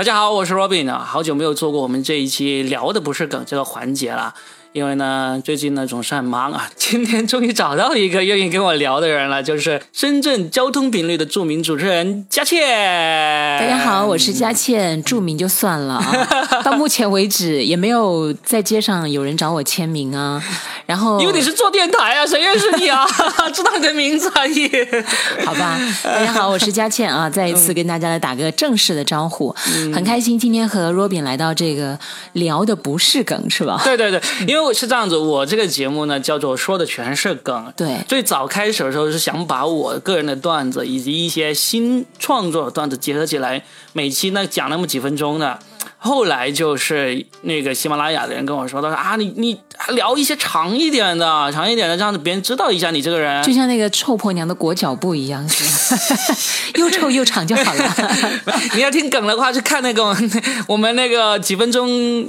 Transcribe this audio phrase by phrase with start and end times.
[0.00, 4.34] 大家好，我是 Robin 啊，好久没有做过我们这一期聊的不是梗这个环节了。
[4.72, 6.70] 因为呢，最近呢总是很忙啊。
[6.78, 12.60] 今天终于找到一个愿意跟我聊的人了，就是深圳交通频率的著名主持人佳倩。
[13.58, 20.40] 大家好，我是佳倩，著名就算了啊， 到目前为止也没有在街上有人找我签名啊。
[20.86, 23.04] 然后因为你是做电台啊，谁认识你啊？
[23.52, 24.70] 知道你的名字而已。
[25.44, 29.52] 好吧，大家好，我是佳倩啊，再一次跟大家来打个正式的招呼，
[29.92, 31.98] 很开心今天和 Robin 来到这个
[32.34, 33.80] 聊的不是梗是吧？
[33.84, 37.72] 对对对，因为是这样子，我这个节目呢叫做说的全是梗。
[37.76, 45.58] 对，最早开始的时候是想把我个人的段子以及一些新创作的段子结合起来，每期呢讲那么几分钟的。
[46.02, 55.46] 后来就是那个喜马拉雅的人跟我说，他说啊，你你聊一些长一点的，长一点的，这样子别人知道一下你这个人，就像那个臭婆娘的裹脚布一样，
[56.76, 57.96] 又臭又长就好了。
[58.74, 60.16] 你要听梗的话，去看那个
[60.66, 61.88] 我们那个几分钟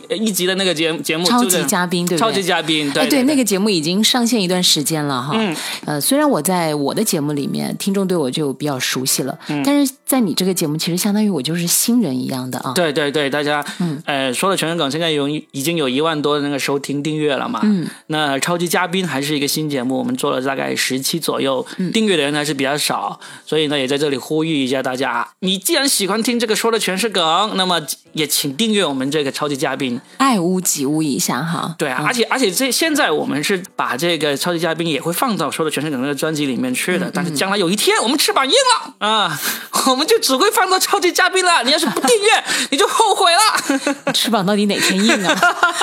[0.09, 5.33] 一集的那个节节目，超级嘉宾，对超级嘉宾，对对，那个节目已经上线一段时间了哈。
[5.35, 12.71] 嗯，呃，虽然我在我的节目里面，听众对我就比较熟悉了，但是在你这个节目，其实相当于我就是新人一样的啊。
[12.73, 13.63] 对对对，大家。
[13.79, 17.59] 嗯，呃，说了全是梗，现在有已经有一万多的那个收听订阅了嘛。
[17.63, 27.81] 嗯，那超级嘉宾还是一个新节目，我们做了大概十期左右，订阅的人还是比较少，所以呢，也在这里呼吁一下大家，你既然喜欢听这个说的全是梗，那么
[28.13, 31.75] 也请订阅我们这个超级嘉宾，爱屋及乌一下哈。
[31.77, 39.39] 对啊，而且而且这现在我们是把这个超级嘉宾也会放到说的全是梗那个专辑里面去的，但是将来有一天我们翅膀硬了啊，
[39.87, 41.63] 我们就只会放到超级嘉宾了。
[41.63, 44.11] 你要是不订阅，你就后悔了。
[44.13, 45.41] 翅膀到底哪天硬啊？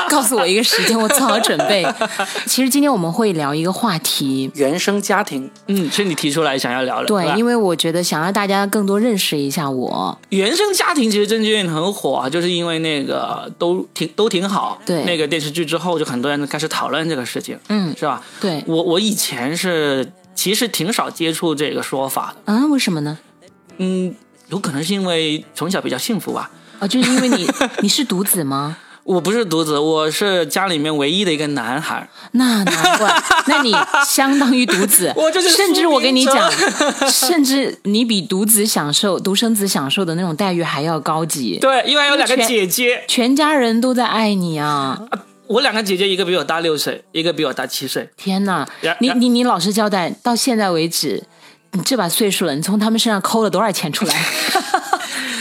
[0.09, 1.87] 告诉我一个时间，我做好准备。
[2.47, 5.51] 其实今天我们会聊一个话题：原生家庭。
[5.67, 7.07] 嗯，是你提出来想要聊的。
[7.07, 10.19] 对，因为我觉得想让大家更多认识一下我。
[10.31, 14.81] 原生家庭其实最近很火啊，就是因为那个都挺都挺好。
[14.85, 17.59] 对，那个电视剧之后，就很多人开始讨论这个事情。
[17.69, 18.23] 嗯，是吧？
[18.41, 22.53] 对，我我以前是其实挺少接触这个说法的。
[22.53, 23.19] 嗯，为什么呢？
[23.79, 24.15] 嗯，
[24.49, 26.51] 有可能是因为从小比较幸福吧。
[26.79, 27.49] 啊，就是因为你
[27.83, 28.77] 你是独子吗？
[29.09, 32.07] 我不是独子，我是家里面唯一的一个男孩。
[32.33, 33.11] 那难怪，
[33.49, 33.75] 那你
[34.07, 35.11] 相当于独子。
[35.17, 36.53] 我就是，甚至我跟你讲，
[37.11, 41.57] 甚至你比独子享受、独生子享受的那种待遇还要高级。
[41.59, 45.01] 对，因为有两个姐姐，全家人都在爱你啊。
[45.47, 48.11] 我两个姐姐，一个比我大六岁，一个比我大七岁。
[48.19, 48.69] 天哪，
[49.01, 51.25] 你你你老实交代，到现在为止，
[51.73, 54.15] 你这把岁数了，你从他们身上抠了多少钱出来？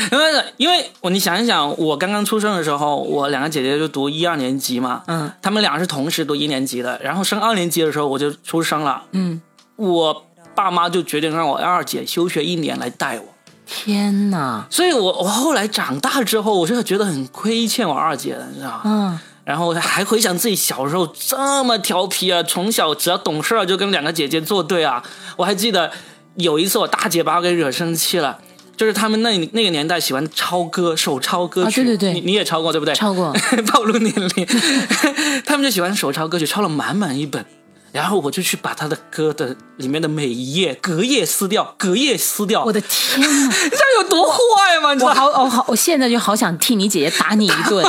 [0.12, 9.42] 因为，因为我你想一想，我刚刚出生的时候，我两个姐姐就读一二年级嘛，嗯，他们俩是同时读一年级的，然后升二年级的时候我就出生了，嗯，
[9.76, 10.26] 我
[10.56, 13.26] 爸妈就决定让我二姐休学一年来带我。
[13.66, 14.66] 天哪！
[14.70, 18.82] 所以我我后来长大之后，我就觉得很亏欠我二姐的，你知道吗？
[18.86, 25.04] 嗯，然后还回想自己小时候这么调皮啊，从小只要懂事儿就跟两个姐姐作对啊。
[25.36, 25.92] 我还记得
[26.36, 28.40] 有一次我大姐把我给惹生气了。
[28.78, 31.84] 就是他们那那个年代喜欢抄歌，手抄歌曲。
[31.84, 32.94] 对对对，你你也抄过对不对？
[32.96, 33.34] 抄过，
[33.74, 34.48] 暴露年龄。
[35.46, 37.44] 他们就喜欢手抄歌曲，抄了满满一本。
[37.92, 42.64] 然后我就去把他的歌的里面的每一页隔页撕掉，隔页撕掉。
[42.64, 44.90] 我的天 哪，你知道有多坏吗？
[45.02, 47.84] 我好，我好，我现在就好想替你姐姐打你一顿，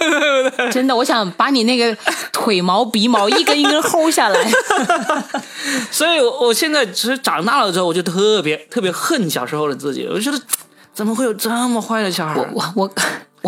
[0.70, 1.96] 真的，我想把你那个
[2.32, 4.50] 腿毛、鼻毛一根一根薅下来。
[5.90, 10.06] 所以，我我现在其实长大了之后，我就特别特别恨小时候的自己。
[10.10, 10.40] 我觉得
[10.94, 12.34] 怎么会有这么坏的小孩？
[12.36, 12.82] 我我我。
[12.84, 12.90] 我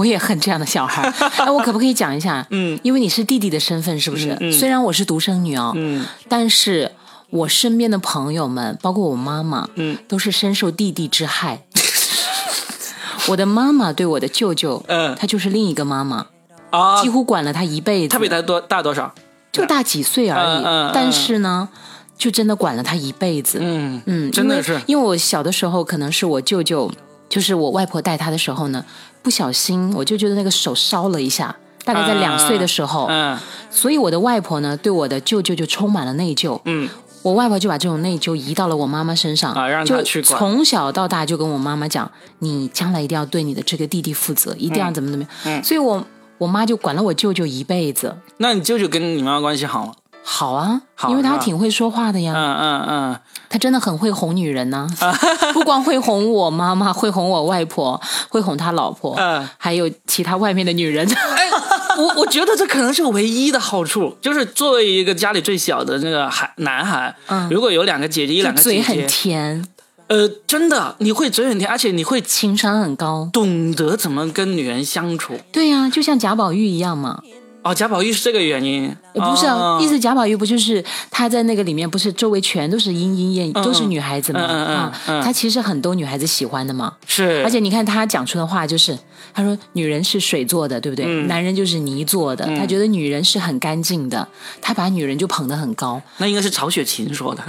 [0.04, 1.03] 也恨这样的小孩。
[1.38, 2.47] 哎，我可不可以讲一下？
[2.50, 4.36] 嗯，因为你是弟弟的身份，是不是？
[4.53, 6.92] 虽然我是独生女哦，嗯，但是
[7.30, 11.64] 我身边的朋友们，包括我妈妈，嗯，都是深受弟弟之害。
[13.28, 16.26] 我的妈妈对我的舅舅，嗯，他就是另一个妈妈
[16.70, 18.08] 啊，几乎管了他一辈子。
[18.08, 19.12] 他比他多大多少？
[19.52, 20.62] 就大几岁而已。
[20.64, 21.69] 嗯但是呢，
[22.16, 23.58] 就真的管了他一辈子。
[23.60, 24.81] 嗯嗯，真的是。
[24.86, 26.91] 因为我小的时候，可能是我舅舅，
[27.28, 28.84] 就是我外婆带他的时候呢。
[29.22, 31.55] 不小心，我就觉得那个手烧了一下，
[31.85, 33.38] 大概在两岁的时候，嗯，
[33.70, 36.88] 所以我的外婆呢，对我的舅舅就充满了内疚，嗯，
[37.23, 42.11] 我外婆就把这种内疚移到了我妈妈身上，啊，让她去从小到大就跟我妈妈讲，
[42.41, 46.05] 你将来一定要对你的这个弟弟负责，一定要怎么怎么样，嗯，所以我
[46.38, 48.17] 我妈就管了我舅舅一辈子。
[48.38, 49.94] 那你舅舅跟你妈妈关系好吗？
[50.24, 52.32] 好啊，因为他挺会说话的呀。
[52.34, 54.88] 嗯嗯嗯，他真的很会哄女人呢，
[55.52, 61.06] 不光会哄我妈妈，会哄我外婆，会哄他老婆，嗯，还有其他外面的女人。
[61.12, 61.50] 哎，
[61.98, 69.64] 我我觉得这可能是唯一的好处，就是作为一个家里最小的那个孩男孩，嗯，如果有两个姐姐，一两个姐姐嘴很甜。
[70.08, 75.38] 呃，真的，你会嘴很甜，而且你会情商很高，懂得怎么跟女人相处。
[75.50, 77.22] 对呀，就像贾宝玉一样嘛。
[77.62, 79.79] 哦，贾宝玉是这个原因，不是啊？
[79.81, 84.41] 意思贾宝玉不就是他在那个里面，不是周围全都是莺莺燕，都是女孩子吗？
[84.41, 84.93] 啊，
[85.23, 86.93] 他其实很多女孩子喜欢的嘛。
[87.06, 88.99] 是，而且你看他讲出的话，就是
[89.32, 91.06] 他说女人是水做的，对不对？
[91.26, 92.44] 男人就是泥做的。
[92.56, 94.26] 他觉得女人是很干净的，
[94.61, 96.03] 他把女人就捧得很高。
[96.19, 97.44] 那应该是曹雪芹说的，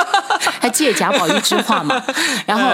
[0.62, 2.02] 他借贾宝玉之话嘛。
[2.46, 2.70] 然后，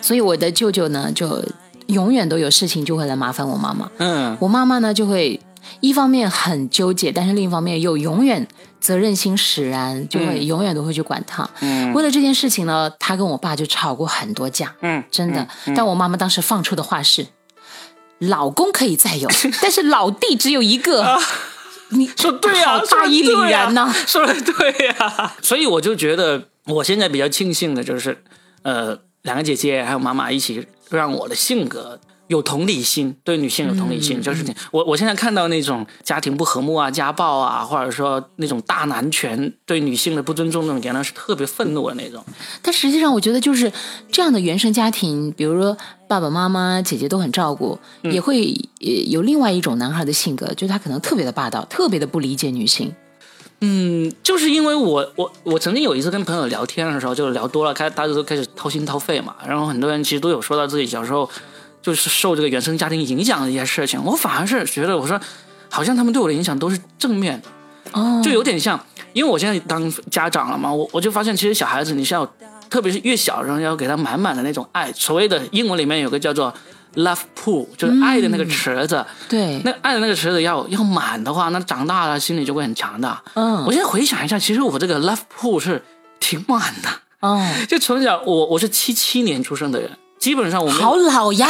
[0.00, 1.44] 所以我的舅舅呢，就
[1.88, 3.90] 永远都有事情就会来麻烦我妈妈。
[3.98, 5.38] 嗯，我妈妈呢就会。
[5.80, 8.46] 一方面很纠结，但是另一方面又永远
[8.80, 11.48] 责任心使然，就会永远都会去管他。
[11.60, 14.74] 嗯，为了这件事情呢，他跟我爸就吵过很多架。
[14.80, 15.46] 嗯，真的。
[15.74, 17.26] 但我妈妈当时放出的话是：
[18.18, 19.28] 老公可以再有，
[19.60, 21.18] 但是老弟只有一个。
[21.94, 25.34] 你 说对呀，大义凛然呢，说的对呀。
[25.42, 28.24] 所以我就觉得，我现在比较庆幸的就是，
[28.62, 32.00] 呃，两个姐姐还有妈妈一起让我的性格。
[32.28, 42.24] 有同理心，对女性有同理心，就是我我现在看到那种家庭不和睦啊、家暴啊，或者说那种大男权对女性的不尊重那种言论，是特别愤怒的那种。
[42.62, 43.70] 但实际上，我觉得就是
[44.10, 45.76] 这样的原生家庭，比如说
[46.08, 52.94] 爸爸妈妈、姐姐都很照顾，也会有另外一种男孩的性格，就是他可能特别的霸道，特别的不理解女性。
[53.60, 61.28] 嗯，就是因为我我我曾经有一次跟朋友聊天的时候，就聊多了，开大家都开始掏心掏肺嘛，然后很多人其实都有说到自己小时候。
[61.82, 65.20] 就是受这个原生家庭影响的一些事情，我反而是觉得，我说，
[65.68, 67.48] 好像他们对我的影响都是正面的，
[67.98, 68.78] 哦，就有点像，
[69.12, 72.24] 因为我现在当家长了嘛，我我就发现，其实小孩子你是要，
[72.70, 76.54] 特别是越小，然后要给他满满的那种爱，所谓的英文里面有个叫做
[76.94, 83.22] love pool，就是爱的那个池子，对，那爱的那个池子要要满的话，那长大了心里就会很强大。
[83.34, 85.82] 嗯，我现在回想一下，其实我这个 love pool 是
[86.20, 86.88] 挺满的，
[87.20, 89.90] 哦， 就从小我我是七七年出生的人。
[90.22, 91.48] 基本上我们好老呀，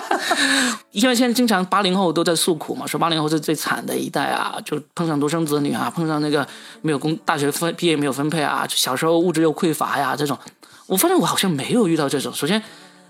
[0.92, 6.48] 因为现在经常八零后都在诉苦嘛，说八零后是最惨的一代啊，就碰上独生子女啊，碰上那个
[6.80, 10.38] 没有工大学分毕业没有分配啊，小时候物质又匮乏呀这种。
[10.86, 12.32] 我发现我好像没有遇到这种。
[12.32, 12.62] 首先，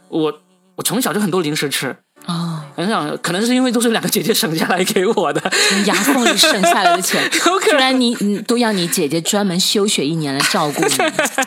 [0.08, 0.40] 我
[0.74, 7.22] 我从小就很多零食吃啊，很想可能是因为都是两个姐姐省下来给我的，从牙缝里省下来的钱，
[7.70, 10.90] 不然你你都要你姐姐专门休学一年来照顾你。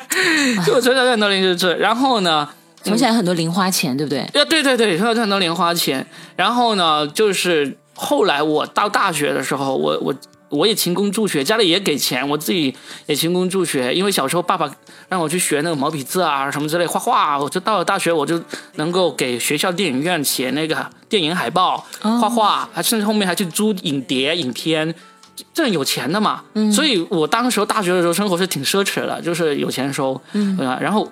[0.65, 2.47] 就我从小就很多零食吃，然后呢？
[2.83, 4.19] 从小很多零花钱，对不对？
[4.19, 6.05] 呀，对对对，存了很多零花钱。
[6.35, 10.13] 然后呢，就是后来我到大学的时候，我我
[10.49, 12.75] 我也勤工助学，家里也给钱，我自己
[13.05, 13.93] 也勤工助学。
[13.93, 14.69] 因为小时候爸爸
[15.07, 18.39] 让我去学那个毛笔字啊什么之类画画，我就到了大学，我就
[18.75, 24.93] 能够给学校电影院写那个电影海报、画画，还甚至后面还去租影碟、影片，
[25.53, 26.43] 这有钱的嘛。
[26.71, 31.09] 所以我当时大学的时候生活是挺奢侈的，就是有钱收，嗯，然后。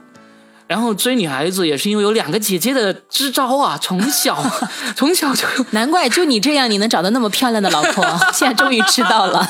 [0.72, 4.42] 然后追女孩子也是因为有两个姐姐的支招啊，从小
[4.96, 9.46] 从小就难怪就你这样你能找到那么漂亮的老婆， 现在终于知道了。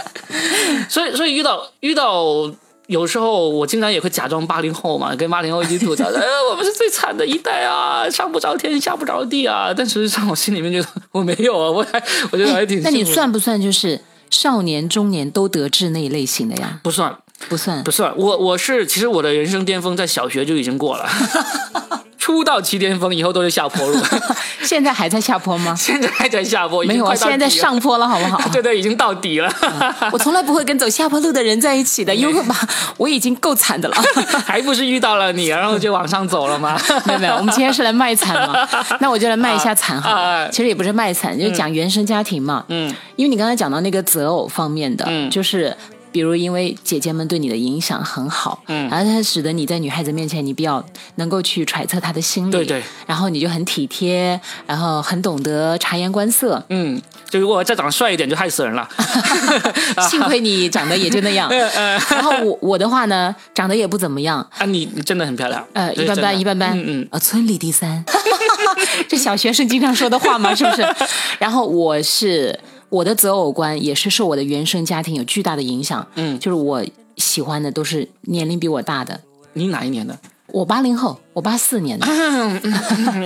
[0.88, 2.24] 所以所以遇到遇到
[2.86, 9.74] 有时候我经常也会假装八零后嘛，跟八零后一起吐槽，哎，我们是最惨的一代啊，上不着天下不着地啊。
[9.76, 12.80] 但实际上我心里面觉得我没有啊，我还我觉得还挺。
[12.82, 14.00] 那你算不算就是
[14.30, 16.80] 少年中年都得志那一类型的呀？
[16.82, 17.14] 不算。
[17.48, 18.12] 不算，不算。
[18.16, 21.08] 我我是其实我的人生巅峰在小学就已经过了，
[22.18, 23.96] 出道期巅峰以后都是下坡路。
[24.62, 25.74] 现在还在下坡吗？
[25.78, 28.38] 现在还在下坡，没有啊，现在在上坡了，好不好？
[28.52, 29.50] 对对，已经到底了。
[30.12, 32.54] 我从来不会跟走下坡路的人在一起的，因为吧，
[32.98, 33.96] 我已经够惨的了，
[34.44, 36.78] 还不是遇到了你，然后就往上走了吗？
[37.06, 38.68] 没有没有，我们今天是来卖惨嘛，
[39.00, 40.46] 那我就来卖一下惨哈。
[40.50, 42.64] 其实也不是卖惨，就讲原生家庭嘛。
[42.68, 45.74] 嗯，因为你刚才讲到那个择偶方面的，嗯，就是。
[46.10, 50.84] 比如，因为姐姐们对你的影响很好，嗯，然后它使得你在女孩子面前，你比较
[51.16, 58.88] 能够去揣测她的心理，对对，然后你就很体贴，然后很懂得察言观色，嗯，就如果再长得帅一点，就害死人了。
[60.08, 61.50] 幸亏你长得也就那样，
[62.10, 64.38] 然后我我的话呢，长得也不怎么样。
[64.58, 68.04] 啊，你你真的很漂亮，呃，一般般，一般般，嗯嗯，村里第三，
[69.08, 70.86] 这小学生经常说的话嘛，是不是？
[71.38, 72.58] 然后我是。
[72.88, 76.84] 我的择偶观也是受我的原生家庭有巨大的影响，嗯，就是我
[77.16, 79.20] 喜欢的都是年龄比我大的。
[79.52, 80.18] 你哪一年的？
[80.46, 82.06] 我八零后，我八四年的。
[82.08, 82.60] 嗯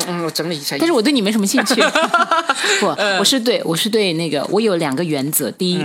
[0.08, 0.76] 嗯我整理一下。
[0.78, 1.80] 但是我对你没什么兴趣。
[2.80, 2.86] 不，
[3.18, 5.48] 我是对，我是对那个，我有两个原则。
[5.52, 5.84] 第一，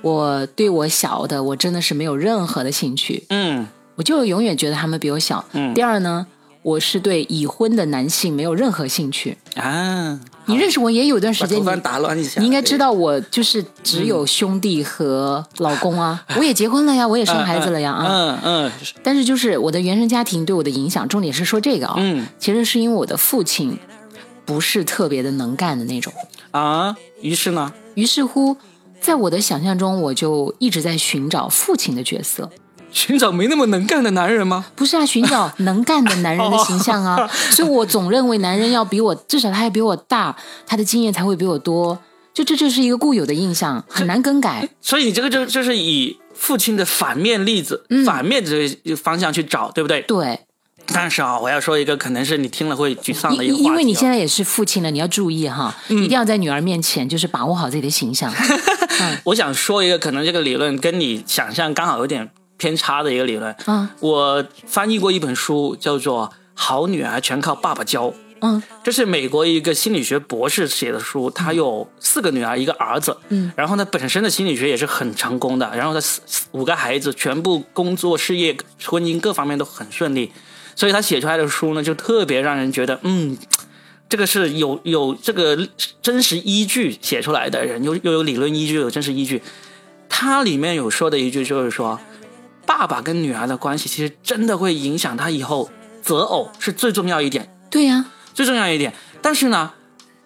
[0.00, 3.24] 我对我小的，我真的是没有任何的兴趣。
[3.28, 5.44] 嗯，我就永远觉得他们比我小。
[5.52, 5.74] 嗯。
[5.74, 6.26] 第二呢，
[6.64, 10.18] 我是对已婚的男性没有任何兴趣啊。
[10.46, 16.24] 你认识我也有段时间，你打乱一下，你应该知道我就是只有兄弟和老公啊。
[16.38, 18.06] 我也结婚了呀，我也生孩子了呀啊。
[18.08, 18.72] 嗯嗯。
[19.02, 21.96] 但是就是我的原生家庭对我的影响，重点是说这个啊。
[21.98, 22.26] 嗯。
[22.38, 23.78] 其实是因为我的父亲
[24.46, 26.10] 不是特别的能干的那种
[26.50, 26.96] 啊。
[27.20, 27.70] 于是呢？
[27.94, 28.56] 于是乎，
[29.02, 32.50] 在我的想象中，我就一直在寻找父亲的角色。
[32.94, 34.64] 寻找没那么能干的男人吗？
[34.76, 37.28] 不是啊，寻找能干的男人的形象啊。
[37.50, 40.34] 所以我总认为男人要比我，至少他要比我大，
[40.64, 41.98] 他的经验才会比我多。
[42.32, 44.68] 就这就是一个固有的印象，很难更改。
[44.80, 50.00] 所以你这个就就是以父亲的反面例子、反面这个方向去找，对不对？
[50.02, 50.40] 对。
[50.86, 58.32] 但是啊，我要说一个可能是你听了会沮丧的一个因为你现在也是父亲了，你要注意哈，一定要在女儿面前就是把握好自己的形象。
[59.24, 62.30] 我想说一个可能这个理论跟你想象刚好有点。
[62.56, 63.54] 偏差的一个理论。
[63.66, 68.08] 嗯，我翻译过一本书，叫做《好女儿全靠爸爸教》。
[68.40, 71.30] 嗯，这是美国一个心理学博士写的书。
[71.30, 73.16] 他有四个女儿，一个儿子。
[73.30, 75.70] 嗯，然后呢，本身的心理学也是很成功的。
[75.74, 76.20] 然后他四
[76.52, 80.30] 五个孩子全部工作、事业、婚姻各方面都很顺利。
[80.76, 83.38] 所以他写出来的书呢，就特别让人觉得，嗯，
[84.10, 85.56] 这个是有有这个
[86.02, 89.40] 真实依据写出来的人，又又有理论依据，有真实依据。
[90.10, 91.98] 他里面有说的一句就是说。
[92.66, 95.70] 爸爸跟女儿的关系其实真的会影响他以后
[96.02, 97.54] 择偶是最重要一点。
[97.70, 98.92] 对呀，最重要一点。
[99.22, 99.72] 但是呢，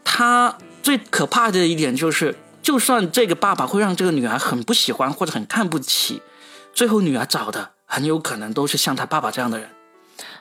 [0.05, 6.23] 他最可怕的一点就是，就算这个爸爸会让这个女儿很不喜欢或者很看不起，
[6.73, 9.69] 最后女儿找的很有可能都是像他爸爸这样的人。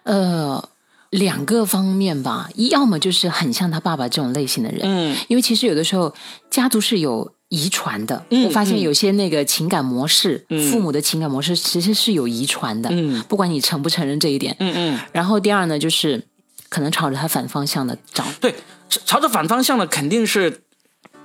[0.04, 0.70] 呃，
[1.10, 4.82] 两个方面吧，一要么就是很像他爸爸这种类型的人。
[4.84, 6.14] 嗯，因为其实有的时候
[6.50, 7.32] 家族是有。
[7.50, 12.90] 遗传的，我发现有些那个情感模式，父母的情感模式其实是有遗传的。
[12.92, 14.56] 嗯，不管你承不承认这一点。
[14.60, 15.00] 嗯嗯。
[15.14, 16.24] 然后第二呢，就是
[16.70, 18.26] 可能朝着他反方向的找。
[18.42, 18.54] 对，
[18.90, 20.62] 朝着反方向的肯定是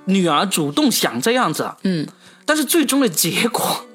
[0.05, 1.73] 女儿主动想这样子。
[1.83, 2.07] 嗯。
[2.45, 3.85] 但是最终的结果。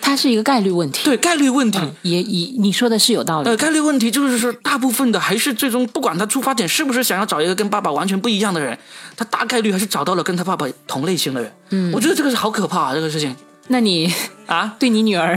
[0.00, 3.48] 它是一个概率问题，对概率问题也也你说的是有道理。
[3.48, 8.78] 呃，概率问题就是说，大部分的还是最终不管他出发点是不是想要找一个跟爸爸完全不一样的人，
[9.16, 11.52] 他大概率还是找到了跟他爸爸同类型的人。
[11.70, 13.34] 嗯，我觉得这个是好可怕啊，这个事情。
[13.68, 14.12] 那你
[14.46, 15.36] 啊，对你女儿，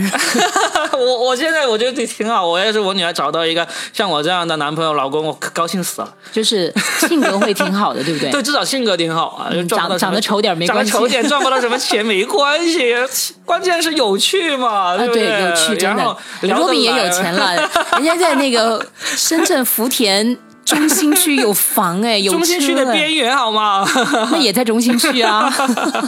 [0.94, 2.48] 我我现在我觉得挺好。
[2.48, 6.14] 我要是我女儿找到一个像我这样的男朋友、老公，我可高兴死了。
[6.32, 8.30] 就是性格会挺好的， 对不对？
[8.30, 9.50] 对，至少性格挺好啊。
[9.68, 12.96] 长长得丑点没关系，长得丑点赚不到什么 钱没关系，
[13.44, 15.42] 关键是有趣嘛，对不对？
[15.42, 16.16] 有趣，真的。
[16.42, 17.56] 罗比也有钱了，
[17.94, 20.38] 人家在那个深圳福田。
[20.70, 23.86] 中心区有房哎， 有中心区的边缘好吗？
[24.32, 25.52] 那也在中心区啊。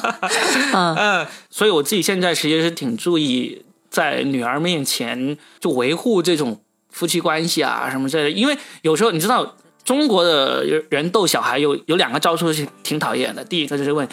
[0.74, 14.08] 嗯嗯，所以我自己现在其实是挺注意在女儿面前就维护这种夫妻关系啊什么之类的，因为有时候你知道中国的人逗小孩有有两个招数是挺讨厌的，第一个就是问。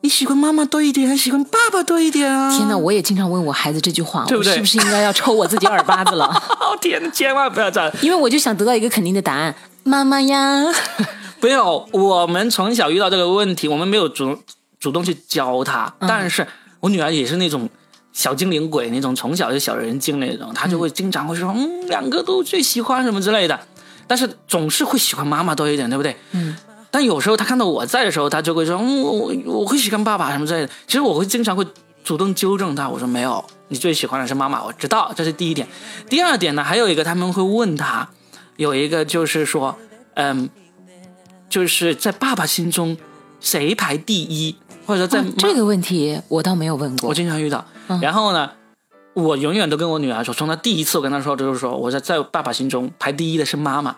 [0.00, 2.54] 你喜欢妈妈多一点，还喜欢爸爸多一点啊？
[2.54, 4.52] 天哪，我也经常问我孩子这句话，对不对？
[4.52, 6.30] 是不是应该要抽我自己耳巴子了？
[6.78, 10.64] 天，千万不要这样，因为我就想得到一个肯定的答案，妈妈呀。
[11.38, 14.36] 不要，我们从小遇到这个问题，我们没有主
[14.80, 16.46] 主动去教他，但是
[16.80, 17.68] 我女儿也是那种
[18.12, 23.60] 小精灵鬼，那种从小就小人精那种，她就会经常会说，嗯，两个都最喜欢什么之类的，
[24.06, 26.16] 但是总是会喜欢妈妈多一点，对不对？
[26.32, 26.56] 嗯。
[26.90, 31.66] 但有时候他看到我在的时候，他就会说：“嗯，我我会喜欢爸爸什么之类的。”其实我会经常会
[32.04, 35.66] 主动纠正他，我说：“没有，你最喜欢的是妈妈。”我知道，这是第一点。
[36.08, 38.08] 第二点呢，还有一个他们会问他，
[38.56, 39.76] 有一个就是说，
[40.14, 40.48] 嗯，
[41.48, 42.96] 就是在爸爸心中
[43.40, 44.56] 谁排第一，
[44.86, 47.64] 或者在这个问题我倒没有问过，我经常遇到。
[48.00, 48.50] 然后呢，
[49.14, 53.96] 我永远都跟我女儿说，从她第一次我跟她说，就是说我在在爸爸心中排第一的是妈妈，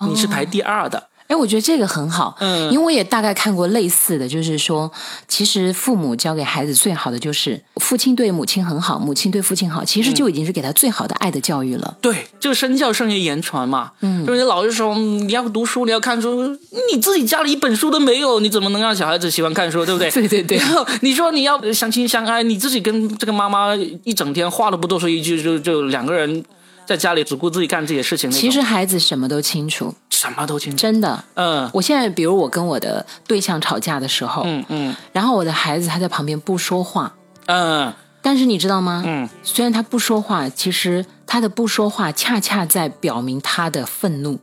[0.00, 1.08] 你是排第二的。
[1.28, 4.90] 哎，我觉得这个很好，嗯，因为我也大概看过类似的，就是说，
[5.26, 11.96] 其实父母教给孩子最好的就是父亲对母亲很好，母亲对父亲好，其实就已经是给他最好的爱的教育了。
[12.00, 16.56] 对，就身教胜于言传嘛，嗯，就是老是说你要读书，你要看书，
[16.92, 20.10] 你自己家里一本书都没有，你怎么能让小孩子喜欢看书，对不对？
[20.12, 20.58] 对对对。
[20.58, 26.44] 然后你说你要相亲相爱，你自己跟这个妈妈一整天话都不多说一句，就就两个人。
[26.86, 28.30] 在家里只顾自己干自己的事情。
[28.30, 31.24] 其实孩子什么都清楚，什么都清楚，真的。
[31.34, 37.12] 嗯，我现在比如我跟我的对象吵架的时候，嗯嗯，然后我的孩子他在旁边不说话，
[37.46, 39.02] 嗯，但是你知道吗？
[39.04, 44.38] 嗯，虽然他不说话，其实他的不说话恰恰在表明他的愤怒。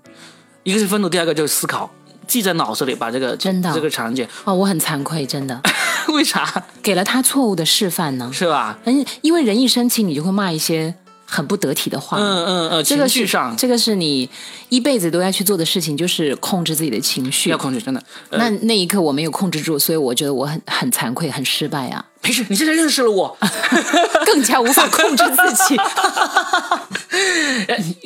[0.63, 1.89] 一个是愤怒，第二个就是思考，
[2.27, 4.27] 记在脑子里，把这个真的这个场景。
[4.43, 5.61] 哦，我很惭愧，真的。
[6.09, 6.63] 为啥？
[6.81, 8.29] 给了他错误的示范呢？
[8.33, 8.77] 是吧？
[8.83, 10.95] 嗯，因为人一生气，你就会骂一些。
[11.33, 12.17] 很不得体的话。
[12.19, 14.29] 嗯嗯嗯，这个情绪上，这个是你
[14.69, 17.49] 一辈子都要去做的事情，就是控制自己的情绪。
[17.49, 18.03] 要控制，真的。
[18.29, 22.05] 那那一刻我没有控制住，所以我觉得我很 很惭愧，很失败啊。
[22.21, 23.35] 没事，你现在认识了我，
[24.25, 25.75] 更加无法控制自己。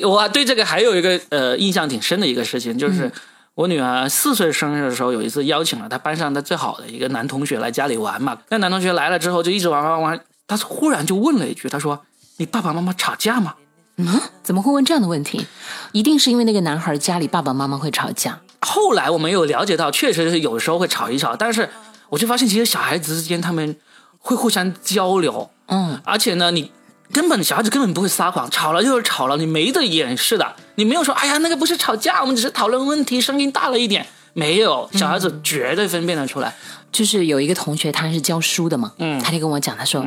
[0.04, 3.12] 我对这个还有一个呃印象挺深的一个事情，就是
[3.54, 8.38] 我女儿四岁生日的时候，有一次邀请了她班上的最好的一个男同学来家里玩嘛。
[8.48, 12.00] 那男同学来了之后，就一直玩玩玩，他忽然就问了一句，他说。
[12.38, 13.54] 你爸爸妈妈吵架吗？
[13.96, 15.44] 嗯，怎么会问这样的问题？
[15.90, 18.38] 一定是因为那个男孩家里爸爸妈妈会吵架。
[18.60, 21.68] 后来我们有了解到，确实是有时候会吵一吵，但是
[22.08, 23.76] 我就发现，其实小孩子之间他们
[24.18, 25.50] 会互相交流。
[25.66, 26.70] 嗯，而且呢，你
[27.10, 30.54] 根本小孩子根本不会撒谎，吵了就是吵了，你没得掩饰的。
[30.76, 34.06] 你没有说，哎呀，那个不是吵架，我们只是讨论问题，声音大了一点。
[34.34, 36.54] 没有，小孩子绝对分辨得出来。
[36.90, 40.04] 就是有一个同学，他是教书的嘛，嗯，他就跟我讲，他说，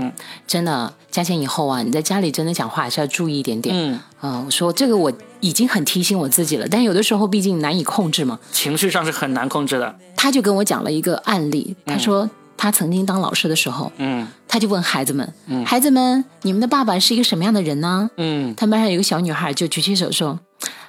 [0.47, 9.95] 真的，加钱以后啊，你在家里真的讲话还是要注意一点点，嗯，啊，我说这个我已经很提醒我自己了，但有的时候毕竟难以控制嘛，情绪上是很难控制的。
[10.17, 15.33] 他就跟我讲了一个案例，他说他曾经当老师的时候，嗯，他就问孩子们，
[15.65, 18.09] 孩子们，你们的爸爸是一个什么样的人呢？
[18.17, 20.39] 嗯，他班上有个小女孩就举起手说。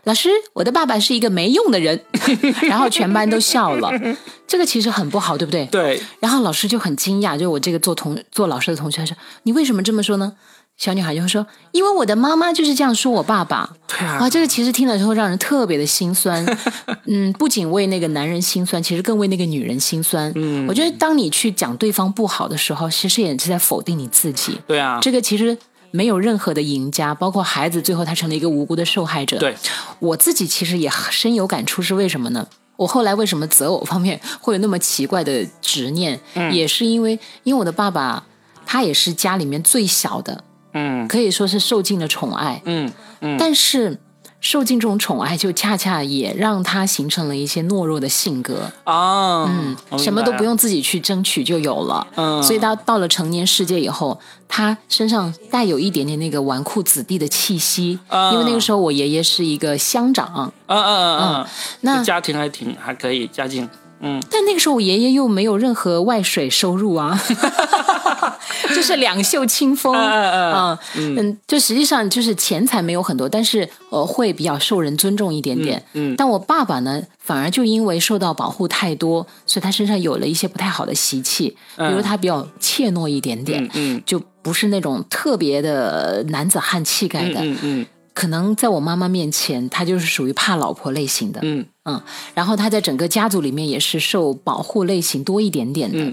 [0.04, 2.00] 老师，我的爸爸是一个没用的人，
[2.68, 3.90] 然后全班都笑了。
[4.48, 5.64] 这个其实很不好，对不对？
[5.66, 6.02] 对。
[6.18, 10.32] 然后老师就很惊讶，就我这个做同做老师的同学说：“你为什么这么说呢？”
[10.76, 14.18] 小女孩就会说：“因为我的妈妈就是这样说我爸爸。”对啊。
[14.22, 16.44] 啊，这个其实听了之后让人特别的心酸。
[17.06, 20.32] 嗯，不仅为那个男人心酸，其实更为那个女人心酸。
[20.34, 24.58] 嗯，我觉得当你去讲对方不好的时候，其实也是在否定你自己。
[24.66, 24.98] 对啊。
[25.00, 25.56] 这个其实。
[25.92, 29.38] 没有任何的赢家，包括孩子，最后他成了一个无辜的受害者。
[29.38, 29.54] 对，
[30.00, 32.48] 我自己其实也深有感触，是为什么呢？
[32.76, 36.18] 我后来为什么择偶方面 会有那么奇怪的执念？
[36.34, 38.24] 嗯，也是因为，因为我的爸爸
[38.66, 40.42] 他也是家里面最小的，
[40.74, 44.00] 嗯，可以说是受尽了宠爱，嗯嗯，但是。
[44.42, 48.70] 受尽这种宠爱，就恰恰也让他形成了一些懦弱的性格。
[48.82, 54.18] 啊，嗯，什么都不用自己去争取就有了，嗯，所以他到了成年世界以后，
[54.48, 57.98] 他身上带有一点点那个纨绔子弟的气息，
[58.32, 61.46] 因为那个时候我爷爷是一个乡长，嗯嗯嗯嗯，
[61.82, 63.68] 那家庭还挺还可以，家境。
[64.04, 67.16] 嗯，但那个时候我爷爷又没有任何外水收入啊，
[68.74, 69.94] 就是两袖清风。
[69.94, 75.82] 啊，嗯嗯，就实际上就是钱财没有很多，但是呃会比较受人尊重一点点。
[75.92, 87.86] 嗯，但我爸爸呢，反而就因为受到保护太多，所以他身上有了一些不太好的习气，比如他比较怯懦一点点，嗯，就不是那种特别的男子汉气概的，嗯嗯。
[88.14, 91.64] 可能在我妈妈面前，他就是属于怕老婆类型的，嗯。
[91.84, 92.00] 嗯，
[92.34, 96.12] 然后他在整个家族里面也是受保护类型多一点点的，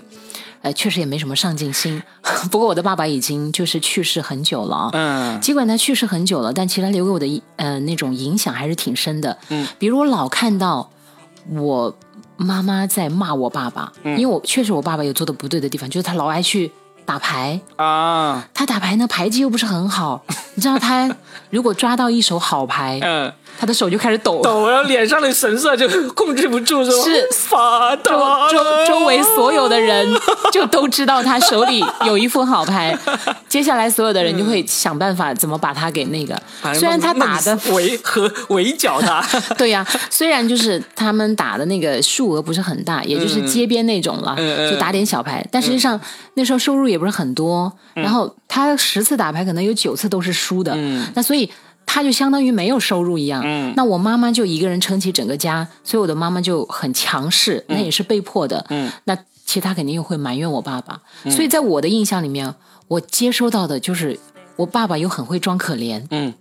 [0.62, 2.02] 呃，确实也没什么上进心。
[2.52, 10.90] 不过我的爸爸已经就是去世很久了，嗯，尽管他去世很久了，但其实他留给我的呃那种影响还是挺深的，嗯，比如我老看到
[11.52, 11.96] 我
[12.38, 16.72] 妈妈在骂我爸爸，因为我确实我爸爸有做的不对的地方，就是他老爱去。
[17.10, 17.60] 打牌。
[17.76, 20.24] 啊，他打牌呢，牌技又不是很好。
[20.54, 21.10] 你知道他
[21.50, 27.28] 如果抓到一手好牌，嗯，他的手就开始抖，抖，然后脸上的神色就控制不住，是。
[27.32, 28.12] 发抖。
[28.52, 30.08] 周周围所有的人
[30.54, 32.96] 就都知道他手里有一副好牌，
[33.50, 36.40] 接下来所有的人就会想办法怎么把他给那个。
[36.76, 39.26] 虽然他打的围和围剿他，
[39.58, 44.36] 对呀，虽然就是他们打的那个数额不是很大，也就是街边那种了，
[44.70, 46.00] 就打点小牌，但实际上
[46.40, 47.00] 那时候收入也。
[47.00, 50.76] 不是很多，然后他十次打牌可能有九次都是输的，
[51.16, 51.50] 那所以
[51.86, 53.42] 他就相当于没有收入一样。
[53.78, 58.66] 那我妈妈就一个人撑起整个家，所以我的妈妈就很强势，那也是被迫的。
[59.06, 61.00] 那其他肯定又会埋怨我爸爸，
[61.32, 62.54] 所以在我的印象里面，
[62.90, 64.20] 我接收到的就是
[64.58, 66.34] 我爸爸又很会装可怜，嗯，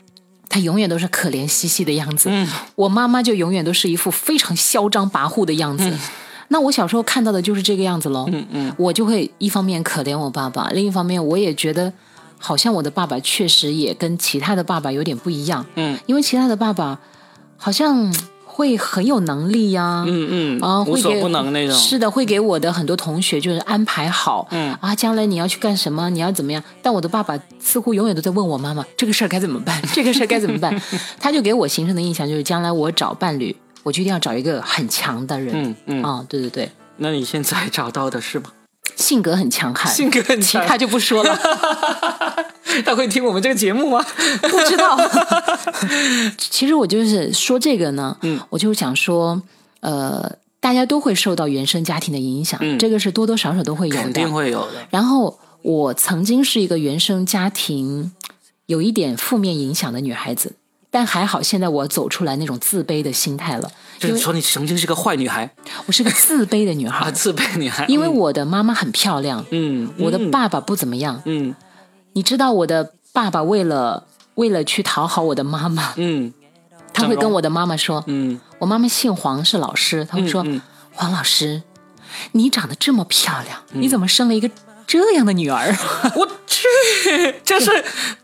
[0.48, 2.28] 他永远都是可怜兮兮的样子。
[2.74, 5.96] 我妈妈就永远都是一副非常嚣张跋扈的样子。
[6.48, 11.92] 那我小时候看到的就是这个样子喽，嗯嗯，我就会一方面可怜我爸爸，另一方面我也觉得，
[12.38, 16.98] 好像我的爸爸确实也跟其他的爸爸有点不一样，嗯，因为其他的爸爸
[17.56, 18.12] 好像
[18.46, 26.62] 会很有能力呀，嗯嗯，啊，无所不能那种，是的，会给我的很多同学就是安排好，嗯啊，将来你要去干什么，你要怎么样？
[26.82, 30.74] 但我的爸爸似乎永远都在问我妈妈这个事儿该怎么办，这个事儿该怎么办？
[31.20, 33.54] 他就给我形成的印象就是将来我找伴侣。
[33.88, 35.55] 我就一定要找一个很强的人。
[35.55, 36.70] 嗯嗯啊，对对对。
[36.98, 38.53] 那你现在找到的是吗？
[38.96, 41.35] 性格很强悍，性格很强，他就不说了。
[42.85, 44.05] 他会听我们这个节目吗？
[44.42, 44.98] 不知道。
[46.37, 49.40] 其实我就是说这个呢，嗯，我就想说，
[49.81, 54.87] 呃，大家都会受到原生家庭的影响，这个是多多少少都会有的，肯定会有的。
[54.90, 58.12] 然后我曾经是一个原生家庭。
[58.68, 60.53] 有一点负面影响的女孩子。
[60.90, 63.70] 但还好，现在我走出来那种自卑的心态了。
[63.98, 65.51] 就是说，你曾经是个坏女孩，
[65.87, 67.85] 我是个自卑的女孩啊，自卑女孩。
[67.88, 71.55] 因为我的妈妈很漂亮，嗯，我的爸爸不怎么样，嗯。
[72.14, 76.33] 你知道，我的爸爸为了为了去讨好我的妈妈，嗯，
[76.92, 80.44] 他会跟我的妈妈说，嗯，我妈妈姓黄，是老师，他会说，
[80.92, 81.62] 黄老师，
[82.33, 84.51] 你长得这么漂亮，你怎么生了一个？
[84.87, 85.77] 这样的女儿，
[86.16, 86.29] 我
[87.02, 87.70] 去，这是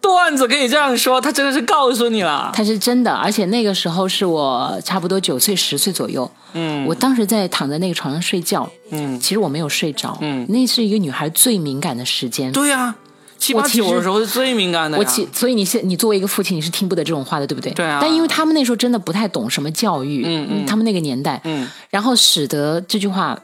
[0.01, 12.95] 段子可以这样说，他真的是告诉你了，他是真的，而且那个时候是我差不多九岁十岁左右，嗯，我当时在躺在那个床上睡觉，嗯，其实我没有睡着，嗯，那是一个女孩最敏感的时间，对呀，
[13.39, 17.73] 七八九的时候是最敏感的，我其所以你现你作为一个父亲，你是听不得这种话的，对不对？
[17.73, 23.39] 对啊，但因为他们那时候真的不太懂什么教育，嗯嗯，他们那个年代，嗯，然后使得这句话。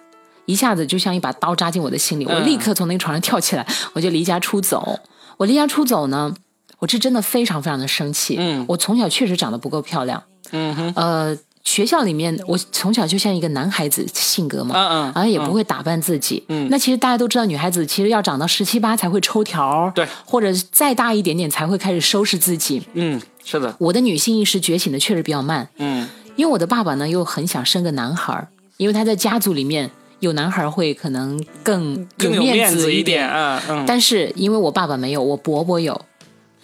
[0.51, 4.99] 一下子就像一把刀扎进我的心里，我立刻从那个床上跳起来，我就离家出走。
[5.37, 6.35] 我离家出走呢，
[6.81, 8.37] 我是真的非常非常的生气。
[8.39, 10.23] 嗯，我从小确实长得不够漂亮。
[10.51, 16.45] 嗯哼，呃，学校里面我从小就像一个男孩子性格嘛，嗯嗯，然后也不会打扮自己。
[16.49, 22.83] 嗯，那其实大家都知道，女孩子其实要长到十七八才会抽条，对，或者再大一点点才会开始收拾自己。
[22.95, 25.69] 嗯，是的，我的女性意识觉醒的确实比较慢。
[25.79, 29.91] 嗯，因为我的爸爸呢又很想生个男孩，因为他在家族里面。
[30.21, 33.85] 有男孩会可能更有面子一点，嗯嗯。
[33.87, 36.01] 但是因为我爸爸没有，我伯伯有，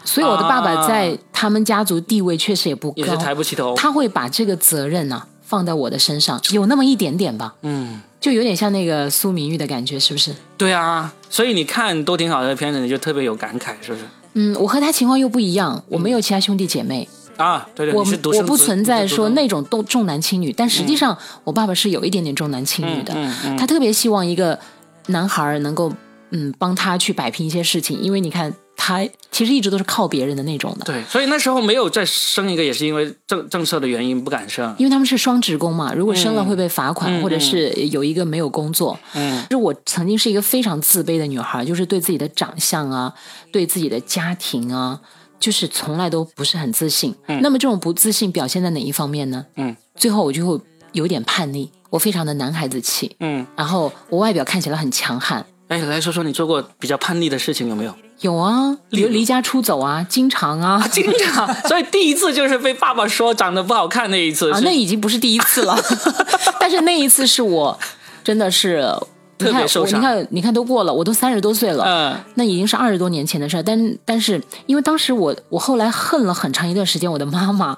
[0.05, 3.75] 所以我的爸爸在他们家族地位确实也不高，也抬不起头。
[3.75, 10.35] 他会把这个责任呢放在我的身上，有那么一点点吧，嗯，就有点像那个苏明玉的感觉，是不是？
[10.57, 14.05] 对啊，所以你看都挺好的片子，你就特别有感慨，是不是？
[14.35, 17.09] 嗯，我和他情况又不一样，我没有其他兄弟姐妹。
[17.37, 23.14] 啊，对对，我我不存在说那种重重男轻女，但实际上我爸爸是有一点点重男轻女的，
[23.59, 24.59] 他特别希望一个
[25.07, 25.92] 男孩能够
[26.31, 43.12] 嗯帮他去摆平一些事情，因为你看他其实一直都是靠别人的那种的，对，所以那时候没有再生一个，也是因为政政策的原因不敢生，因为他们是双职工嘛，如果生了会被罚款，或者是有一个没有工作，嗯，就我曾经是一个非常自卑的女孩，就是对自己的长相啊，
[43.53, 45.01] 对自己的家庭啊。
[45.38, 49.44] 就是从来都不是很自信，那么这种不自信表现在哪一方面呢？
[49.57, 50.61] 嗯，最后我就会
[50.92, 55.44] 有点叛逆，我非常的男孩子气，嗯，然后我外表看起来很强悍。
[55.68, 57.94] 哎，来说说你做过比较叛逆的事情有没有？
[58.20, 61.53] 有啊，离离家出走啊，经常啊，经常。
[61.68, 65.77] 所以第一次就是被爸爸说长得不好看那一次啊，那已经不是第一次了，
[66.59, 67.79] 但是那一次是我
[68.25, 68.90] 真的是。
[69.38, 70.01] 特别受伤。
[70.01, 73.62] 你看，你看，都过了，我都三十多岁了，嗯，那已经是二十多年前的事儿。
[73.62, 77.77] 但但是，因为当时我，我后来恨了很长一段时间我的妈妈，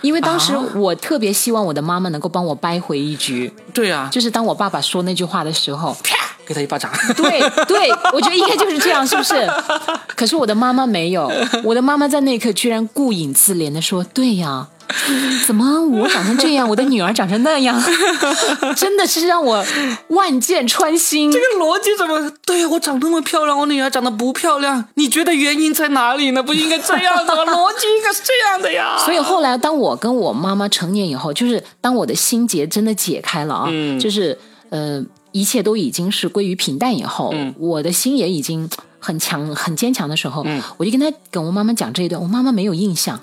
[0.00, 3.52] 因为当时我特别希望我的妈妈能够帮我掰回一局。
[3.72, 6.90] 对啊，就是当我爸爸说那句话的时候，啪，给他一巴掌。
[7.16, 9.34] 对对，我觉得应该就是这样，是不是？
[10.16, 11.30] 可是我的妈妈没有，
[11.62, 14.68] 我的妈妈在那一刻居然顾影自怜的说：“对呀。”
[15.46, 17.82] 怎么我长成这样，我的女儿长成那样，
[18.76, 19.64] 真的是让我
[20.08, 21.30] 万箭穿心。
[21.30, 24.84] 这个逻辑怎么对我长那么漂亮，我女儿长得不漂亮？
[24.94, 26.42] 你觉得原因在哪里呢？
[26.42, 28.96] 不应该这样的， 逻辑应该是这样的呀。
[29.04, 33.68] 所以后来，当我跟我妈妈成年以后，就是当我的心结真的解开了啊，
[33.98, 34.38] 就是
[34.70, 38.68] 呃，一切都已经是归于平淡以后，我的心也已经
[38.98, 43.20] 很强、很坚强的时候，我就跟她跟我妈妈讲这一段，我妈妈没有印象，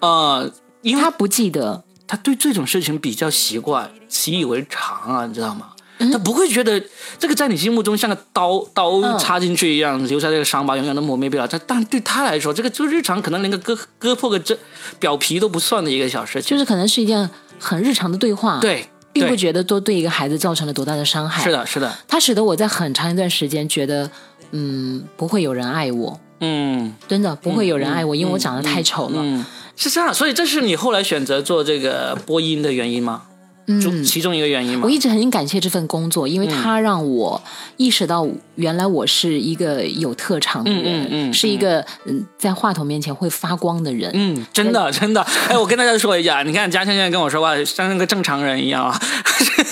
[0.00, 0.50] 呃。
[0.86, 5.70] 因为他不记得，他对这种事情比较习惯，习以为常啊，你知道吗？
[6.12, 6.80] 他不会觉得
[7.18, 11.48] 这个在你心目中像个刀刀插进去一样，留下这个伤疤，永远都抹灭不了。
[11.48, 14.56] 但但对他来说，这个就日常，可能连个割割破个这
[15.00, 21.42] 表皮都不算的一个小事情，就是可能是一件很日常的对话，对，并不觉得多对一个孩子造成了多大的伤害。
[21.42, 24.08] 是的，是的，他使得我在很长一段时间觉得，
[24.52, 29.44] 嗯，不会有人爱我，嗯，真的不会有人爱我，因为我长得太丑了。
[29.76, 33.22] 是这样，所以这是你后来选择做这个播音的原因吗？
[33.68, 34.82] 嗯，其中一个原因吗？
[34.84, 37.42] 我一直很感谢这份工作，因为它让我
[37.76, 38.26] 意识到。
[38.54, 44.10] 原来我是一个有特长的人，是一个嗯，在话筒面前会发光的人。
[44.14, 45.20] 嗯，真的真的。
[45.48, 48.98] 哎，我跟大家说一下，你看嘉倩现在跟我说话像那个正常人一样啊。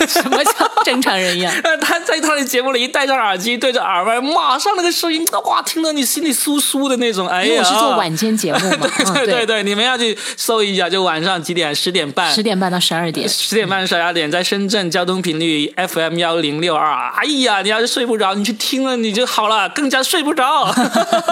[0.06, 0.52] 什么叫
[0.84, 1.52] 正常人一样？
[1.80, 7.26] 他在他的节目里一戴上耳机，对着耳麦，马上那个声音哇，听得你心里酥酥的那种。
[7.26, 8.86] 哎呀，我是做晚间节目嘛。
[9.14, 11.74] 对对对，你们要去搜一下，就晚上几点？
[11.74, 12.30] 十点半。
[12.30, 13.26] 十点半到十二点。
[13.26, 17.10] 十点半到十二点，在深圳交通频率 FM 幺零六二。
[17.16, 18.74] 哎呀，你要是睡不着，你去听。
[18.74, 20.68] 听了你就好了，更加睡不着。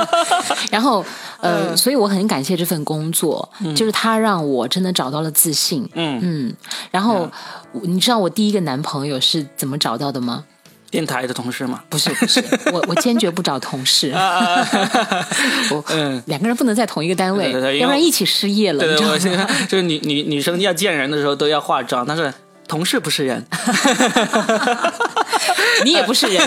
[0.71, 1.05] 然后，
[1.43, 5.87] 呃，所以我很感谢这份工作，就是他让我真的找到了自信。
[5.95, 6.55] 嗯嗯。
[6.91, 7.31] 然后，
[7.83, 10.45] 你知道我第一个男朋友是怎么找到的吗？
[10.91, 11.83] 电台的同事吗？
[11.89, 14.13] 不是不是，我我坚决不找同事。
[15.73, 18.79] 我嗯，两个人不能在同一个单位，要不然一起失业了。
[18.79, 22.33] 对对，我现在就是女女女生要见人的时候都要化妆，但是
[22.69, 23.43] 同事不是人，
[25.85, 26.47] 你也不是人。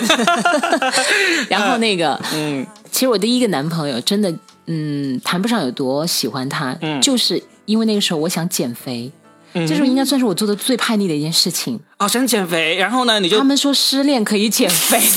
[1.49, 4.31] 然后那个嗯，其实我第一个男朋友真的
[4.67, 7.01] 嗯谈不上有多喜欢他，嗯。
[7.01, 9.11] 就是因为那个时候我想减肥。
[9.53, 11.79] 这时候应该算是我做的最叛逆的一件事情。
[11.97, 14.99] 哦，想减肥，然后呢，你就他们说失恋可以减肥，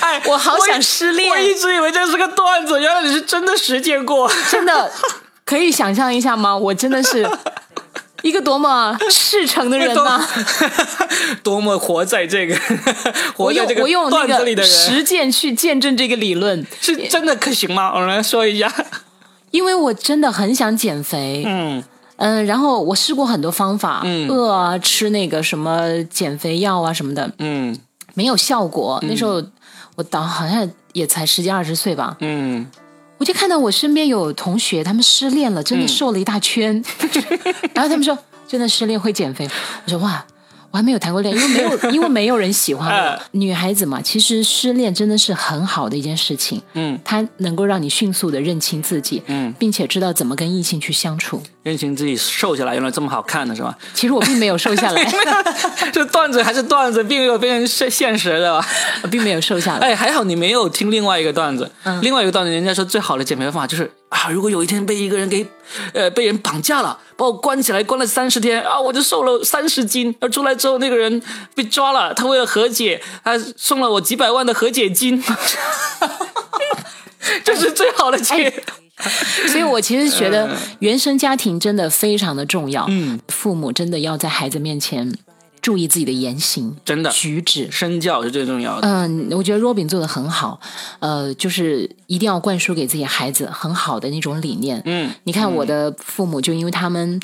[0.00, 4.90] 哎，我好想失恋，我一直以为这是个段子，原来你是真的实践过，真的
[5.44, 6.56] 可以想象一下吗？
[6.58, 7.24] 我真的是
[8.22, 10.20] 一个多么赤诚的人 呢，
[11.42, 12.56] 多么活在这个
[13.36, 16.66] 活在这个段子里的人，实践去见证这个理论。
[16.80, 17.92] 是真的可行吗？
[17.94, 18.72] 我们来说一下，
[19.50, 21.84] 因为我真的很想减肥，嗯。
[22.20, 27.78] 嗯，然后我试过很多方法，饿啊，吃那个什么减肥药啊什么的，嗯，
[28.14, 28.98] 没有效果。
[29.06, 29.40] 那时候
[29.94, 32.66] 我到好像也才十几二十岁吧，嗯，
[33.18, 36.82] 我就看到我身边有同学他们失恋了，真的瘦了一大圈，
[37.74, 39.48] 然后他们说真的失恋会减肥，
[39.84, 40.24] 我说哇。
[40.70, 43.18] 我还没有谈过恋爱，因为没有，因为没有人喜欢我。
[43.30, 46.60] 女孩子嘛，其实失恋真的是很好的一件事情。
[46.74, 51.42] 嗯，它能够让你迅速的认清自己，嗯，并且知道怎么跟异性去相处。
[51.68, 53.76] 认清自己瘦下来原来这么好看的是吧？
[53.94, 55.04] 其实我并没有瘦下来，
[55.92, 58.66] 这段子还是段子，并没有变成现现实的吧？
[59.02, 59.88] 我 并没有瘦下来。
[59.88, 61.70] 哎，还好你没有听另外一个段子。
[62.02, 65.46] 另外一个段子，人家说最好的减肥方法就是啊，如果有一天被一个人给
[65.92, 66.98] 呃被人绑架了。
[67.18, 70.14] 把我关起来，关了三十天啊，我就瘦了三十斤。
[70.20, 71.20] 而出来之后，那个人
[71.52, 75.20] 被抓了，他为了和解，他送了我几百万的和解金，
[77.42, 78.62] 这是最好的解。
[79.48, 82.86] 所以我其实觉得原生家庭真的非常的重要。
[82.88, 85.16] 嗯，父母真的要在孩子面前。
[85.60, 88.88] 注意自己的言行，真的举止，身教是最重要的。
[88.88, 90.58] 嗯，我觉得 Robin 做的很好，
[91.00, 94.80] 呃，就是一定要灌输给自己孩子很好的那种理念。
[94.86, 97.20] 嗯，你看我的父母，就因为他们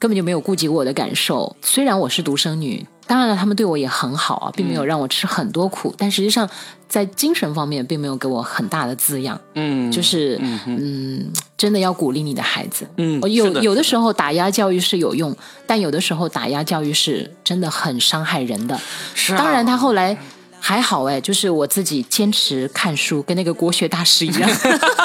[0.00, 2.84] 根本就没有顾及我的感受，虽然我是独生女。
[3.06, 6.48] 当然了，他们对我也很好啊，并没有让我吃很多苦，但实际上
[6.88, 9.38] 在精神方面并没有给我很大的滋养。
[9.54, 12.86] 嗯，就是嗯，真的要鼓励你的孩子。
[12.96, 15.36] 嗯，有有的时候打压教育是有用，
[15.66, 18.80] 但有的时候打压教育是真的很伤害人的。
[19.14, 20.16] 是，当然他后来。
[20.60, 24.48] 还好哎，就是我自己坚持看书，跟那个国学大师一样，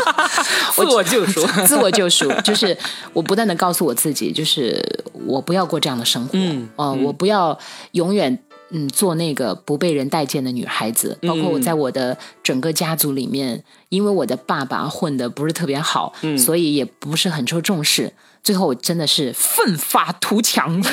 [0.75, 2.77] 自我救赎， 自我救赎，就是
[3.13, 4.83] 我不断的告诉我自己，就是
[5.25, 7.57] 我不要过这样的生活，嗯，哦，我不要
[7.91, 8.37] 永远
[8.69, 18.13] 嗯做那个不被人待见的女孩子，包括我在我的整个家族里面，因为我的爸爸混的不是特别好，所以也不是很受重视。
[18.43, 20.79] 最后我真的是奋发图强，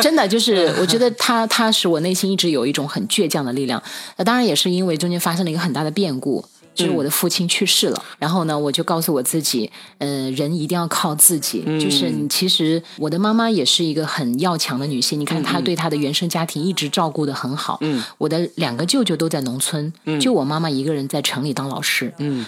[0.00, 3.82] 真的就是我觉得他他使我内心一直有一种很倔强的力量。
[4.16, 6.42] 那当然也是因为中间发生了一个很大的变故，
[6.74, 8.04] 就是我的父亲去世了。
[8.18, 11.62] 然后呢，我就告诉我自己，嗯，人一定要靠自己。
[11.78, 17.78] 就是你其实我的妈妈也是一个很要强的女性，你看她对她的原生家庭一直照顾的很好。
[17.80, 22.12] 嗯，我的两个舅舅都在农村，就我妈妈一个人在城里当老师。
[22.18, 22.44] 嗯，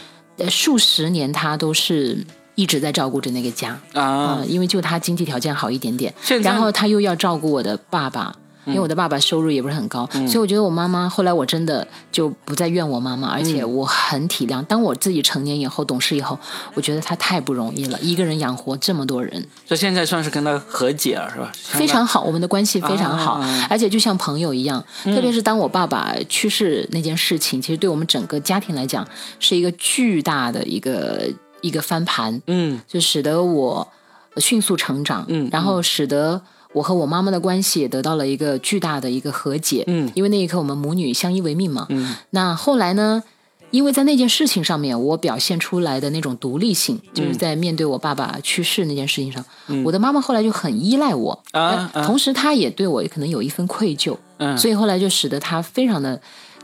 [0.50, 2.26] 数十年她都是。
[2.58, 8.34] 一直在照顾着那个家啊，因为就他经济条件好一点点，然后他又要照顾我的爸爸，
[8.66, 14.62] 因为我的爸爸收入也不是很高，所以我觉得我妈妈后来我真的就不再怨我妈妈，而且我很体谅。
[14.64, 16.38] 当我自己成年以后懂事以后，
[16.74, 19.46] 我觉得她太不容易了，一个人养活这么多人。
[19.66, 21.52] 这现在算是跟他和解了，是吧？
[21.54, 24.84] 非常好，我们的关系非常好，而且就像朋友一样。
[25.04, 29.06] 特别是当我爸爸去世那件事情，其实对我们整个家庭来讲
[29.38, 31.30] 是一个巨大的一个。
[31.62, 33.88] 一个翻盘，嗯，就使得我
[34.36, 36.40] 迅速成长，嗯，然后使得
[36.76, 43.22] 我和我妈妈的关系也得到了一个巨大的一个和解，嗯，因为那一刻我们母女相依为命嘛，嗯，那后来呢，
[43.70, 49.42] 因为在那件事情上面，我表现出来的那种独立性，就是在面对我爸爸去世那件事情上，
[49.86, 56.20] 我的妈妈后来就很依赖我，啊，同时她也对我可能有一份愧疚，嗯，所以后来就使得她非常的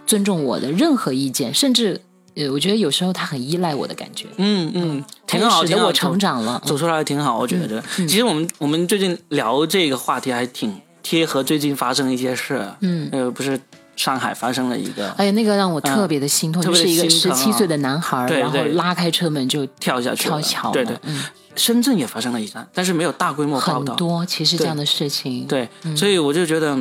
[0.07, 2.03] 尊重我的任何意见，甚至。
[2.35, 7.39] 呃，我觉得有时候他很依赖我的感觉，嗯嗯，挺好，使得我成长了，走出来挺好。
[7.39, 13.61] 我觉得，其实我们我们最近聊这个话题还挺贴合最近发生的一些事，嗯，呃，不是
[13.97, 21.23] 上海发生了一个，哎呀，那个让我特别的心痛，就是一个十七岁的男孩，然后拉开车门就跳下去，跳桥，对对，嗯，
[21.55, 26.79] 深圳也发生了一站，但是没有大规模报道，很多其实这样的事情，对，所以我就觉得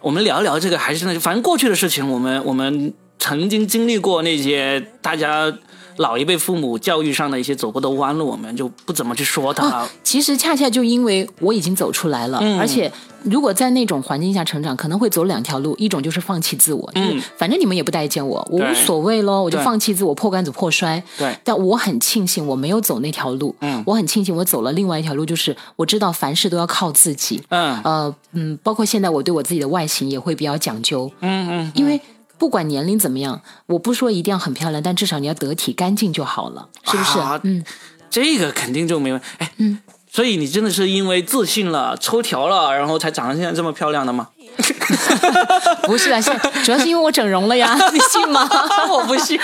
[0.00, 2.92] 我们聊一聊这个，还是那，反正过去的事情，我们我们。
[3.22, 5.52] 曾经经历过那些大家
[5.98, 9.88] 老一辈父母教育上的一些走过的弯路，我们就不怎么去说他。
[10.02, 12.90] 其实恰恰就因为我已经走出来了，而且
[13.22, 21.00] 如果在那种环境下成长，可能会走两条路，一种就是放弃自我，就是反正你们也不待见我，我无所谓喽，我就放弃自我，破罐子破摔。
[21.16, 32.00] 对，但我很庆幸我没有走那条路，嗯，我很庆幸我走了另外一条路，就是我知道凡事都要靠自己，嗯，呃，嗯，包括现在我对我自己的外形也会比较讲究，嗯嗯，因为。
[32.42, 37.20] 不管年龄怎么样，我不说一定要很漂亮，但至少你要得体、干净就好了，是不是？
[37.44, 37.64] 嗯，
[38.10, 39.26] 这个肯定就没问题。
[39.38, 39.78] 哎，嗯，
[40.10, 44.30] 所以你真的是因为自信了、抽条了，然后才长得现在这么漂亮的吗？
[45.84, 48.48] 不是啊，现主要是因为我整容了呀， 你信吗？
[48.90, 49.38] 我不信。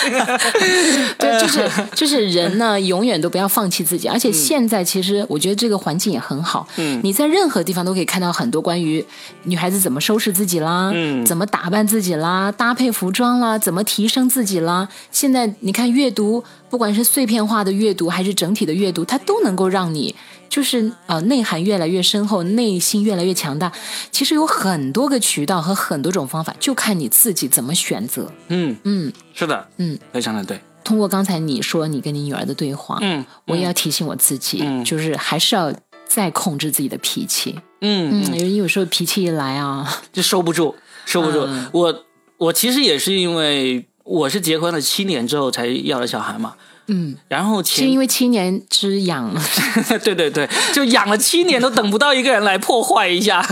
[1.19, 4.09] 对，就是就是人呢，永远都不要放弃自己。
[4.09, 6.67] 而且现在其实我觉得这个环境也很好。
[6.77, 9.05] 嗯，你在任何地方都可以看到很多关于
[9.45, 14.89] 女孩子怎么收拾自己啦，嗯，怎么打扮自己啦，搭配服装啦，怎么提升自己啦。
[15.11, 20.15] 现在你看阅读，不管是碎片化的阅读还是整体的阅读，它都能够让你。
[20.51, 23.71] 就是呃，内涵越来越深厚，内心越来越强大。
[24.11, 28.33] 其实有很多个渠道和很多种方法，就看你自己怎么选择。
[28.49, 30.59] 嗯嗯，是的，嗯，非常的对。
[30.83, 35.71] 通过刚才你说你跟你女儿的对话，嗯，我也要提醒我自己，就是还是要
[36.07, 37.55] 再控制自己的脾气。
[37.83, 41.47] 嗯嗯，因为有时候脾气一来啊，就收不住，收不住。
[41.73, 42.05] 我
[42.39, 46.55] 我其实也是因为我是结婚了七年之后才要了小孩嘛。
[46.91, 49.31] 嗯，然后是因为七年之痒，
[50.03, 53.47] 对对对，就养了七年都等不到一个人来破坏一下。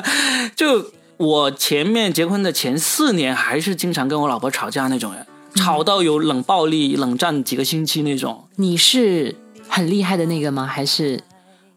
[0.54, 8.44] 就我前面结婚的前四年，还是经常跟我老婆吵架那种人，吵到有冷暴力、冷战几个星期那种。
[8.56, 9.34] 你是
[9.66, 10.66] 很厉害的那个吗？
[10.66, 11.22] 还是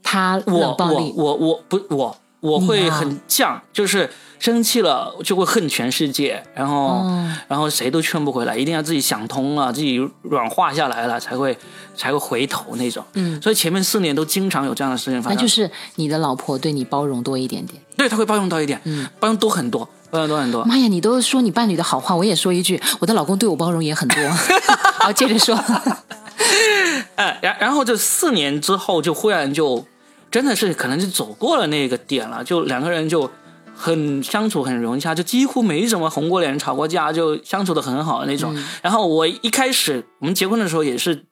[0.03, 1.13] 他冷暴力？
[1.15, 4.09] 我我我不我我会很犟，就是。
[4.39, 7.03] 生气了就会恨全世界，然后
[7.47, 11.57] 然后谁都劝不回来，一定要自己想通了，自己软化下来了，才会
[11.95, 13.03] 才会回头那种。
[13.13, 15.35] 嗯，所以前面四年都经常有这样的事情发生。
[15.35, 20.63] 那就是你的老婆对你包容多一点点，对，她会包容多一点，嗯，包容多很多，包容多很多。
[20.65, 24.29] 妈呀，你都说你伴侣的好话，我也说一句，我的老公对我包容也很多。
[24.99, 25.55] 好，接着说。
[27.15, 29.85] 哎，然然后这四年之后，就忽然就
[30.29, 33.29] 真的是可能就走过了那个点了，就两个人就。
[33.75, 38.55] 很相处很融洽，就几乎没怎么红过脸、吵过架，就相处的很好的那种。
[38.81, 41.25] 然后我一开始我们结婚的时候也是，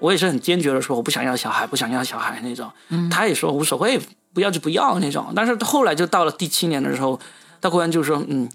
[0.00, 2.70] 我也是很坚决的说我不想要小孩，不想要小孩那种。
[3.10, 3.98] 他也说无所谓，
[4.34, 5.32] 不要就不要那种。
[5.36, 7.18] 但是后来就到了第七年的时候，
[7.60, 8.48] 他忽然就说嗯，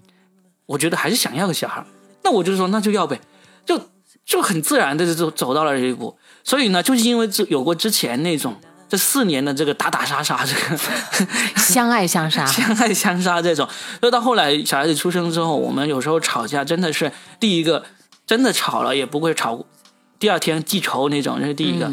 [0.66, 1.84] 我觉得还是想要个小孩。
[2.22, 3.18] 那我就说那就要呗，
[3.64, 3.80] 就
[4.24, 6.18] 就很自然的就走到了这一步。
[6.44, 8.56] 所以呢，就是因为这有过之前那种。
[8.90, 10.76] 这四年的这个打打杀杀，这个
[11.56, 13.66] 相爱相杀， 相爱相杀这种，
[14.00, 17.84] 所以到后来小孩子出生之后，我们有时候吵架真的是第一个
[18.26, 19.64] 真的吵了也不会吵，
[20.18, 21.88] 第二天记仇那种，这是第一个。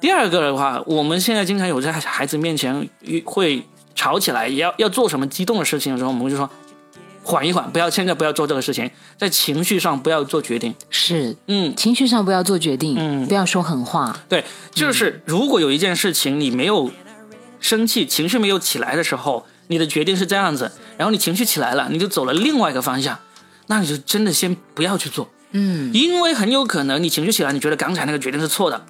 [0.00, 2.88] 第二个的话，我们现在经常有在孩子面前
[3.24, 6.50] 会吵起来，也要要做什么激动的事情的时候，我们就说。
[7.30, 10.74] 缓一缓，不要现在不要做这个事情，在情绪上不要做决定。
[10.90, 14.18] 是，嗯，情绪上不要做决定，嗯，不要说狠话。
[14.28, 16.90] 对，就是如果有一件事情你没有
[17.60, 23.16] 生气，情绪没有起来的时候，你的决定是这样子，然后你情绪起来了，你就走了另外一个方向，
[23.68, 28.84] 那你就真的先不要去做，嗯，因为很有可能你情绪起来，你觉得刚才那个决定是错的，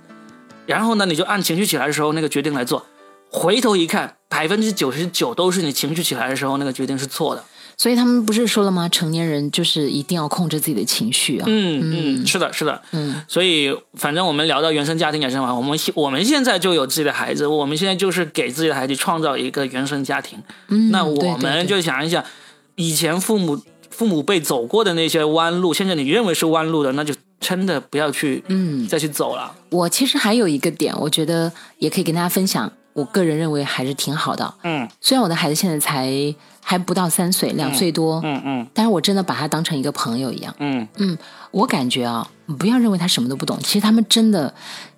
[0.64, 2.86] 然后呢，你就按情绪起来的时候那个决定来做，
[3.28, 7.44] 回头一看，百分之九十九都是你情绪起来的时候那个决定是错的。
[7.80, 8.86] 所以他们不是说了吗？
[8.90, 11.46] 成年人就是一定要控制自己的情绪啊。
[11.48, 12.82] 嗯嗯，是的，是的。
[12.90, 20.38] 嗯，所以反正我们聊到原生家庭也是嘛，我们我们现在就有自己的孩子，我们现在就是给自己的孩子创造一个原生家庭。
[20.68, 22.22] 嗯，那我们就想一想，
[22.74, 29.54] 以前父母父母辈走过的那些弯路，现在你认为是弯路的，那就真的不要去嗯再去走了。
[29.70, 32.70] 我其实还有一个点，我觉得也可以跟大家分享。
[32.92, 34.52] 我个人认为还是挺好的。
[34.64, 36.12] 嗯，虽然我的孩子现在才
[36.70, 38.20] 还不到三岁，两岁多。
[38.22, 40.54] 嗯嗯，但是我真的把他当成一个朋友一样。
[40.60, 41.18] 嗯嗯，
[41.50, 42.30] 我感觉啊，
[42.60, 44.54] 不要认为他什么都不懂，其实他们真的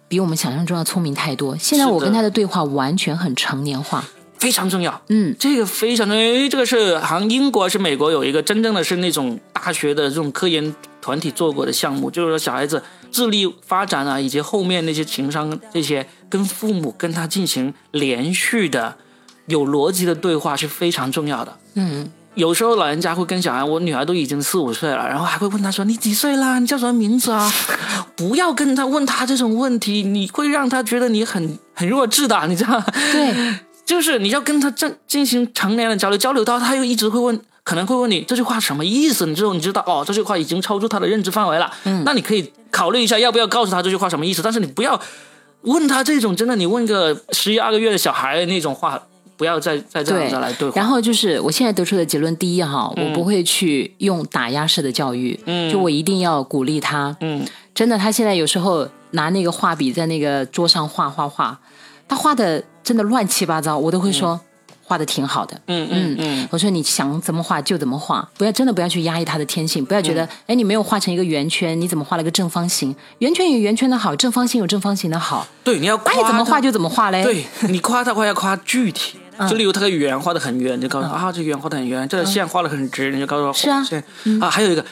[0.07, 1.57] 比我们想象中要聪明太多。
[1.57, 4.05] 现在我跟他的对话完全很成年化，
[4.37, 5.01] 非常重要。
[5.09, 12.83] 嗯，这个非常重要，因为这个是好像英国是美国有一个真正的是那种大学的这种科研团体做过的项目，就是说小孩子。
[13.11, 18.97] 智力发展啊，以及后面那些情商这些，跟父母跟他进行连续的、
[19.47, 21.57] 有逻辑的对话是非常重要的。
[21.75, 26.59] 嗯，有时候老人家会跟小孩，我女儿都已经四五岁了，然后还会问他说：“你几岁啦？
[26.59, 27.53] 你叫什么名字啊？”
[28.17, 32.85] 不要跟他问他这种问题，你会让他觉得你很很弱智的，你知道吗？
[33.13, 33.55] 对。
[33.85, 39.27] 就是你要跟他正进行成年的交流，交流到他又一直会问，可能会问你这句话什么意思？
[39.27, 41.71] 你之后你知道哦，这句话已经超出他的认知范围了。
[41.85, 44.41] 嗯，那你可以考虑一下要不要告诉他这句话什么意思。
[44.41, 44.99] 但是你不要
[45.63, 49.03] 问他这种真的，你问个十一二个月的小孩那种话。
[49.43, 61.59] 不要再再这样子来对然后就是我现在得出的结论，第一哈，我不会去用打压式的教育，嗯，就我一定要鼓励他，嗯，真的，他现在有时候拿那个画笔在那个桌上画画画，
[62.07, 64.41] 他画的真的乱七八糟，我都会说
[64.85, 72.95] 画的挺好的，嗯嗯嗯，我说你想怎么画就怎么画，不要真的不要去压抑他的天性，不要觉得哎你没有画成一个圆圈，你怎么画了个正方形？
[73.19, 79.19] 圆圈有圆圈的好，正方形有正方形的好，对，你要爱怎么画就怎么画嘞，对你夸他话要夸具体。
[79.49, 83.83] 就例如他的圆画的很圆，你就告诉他啊，这圆画的很圆，这个线画的很直，你就告诉他是啊，
[84.41, 84.85] 啊，还有一个，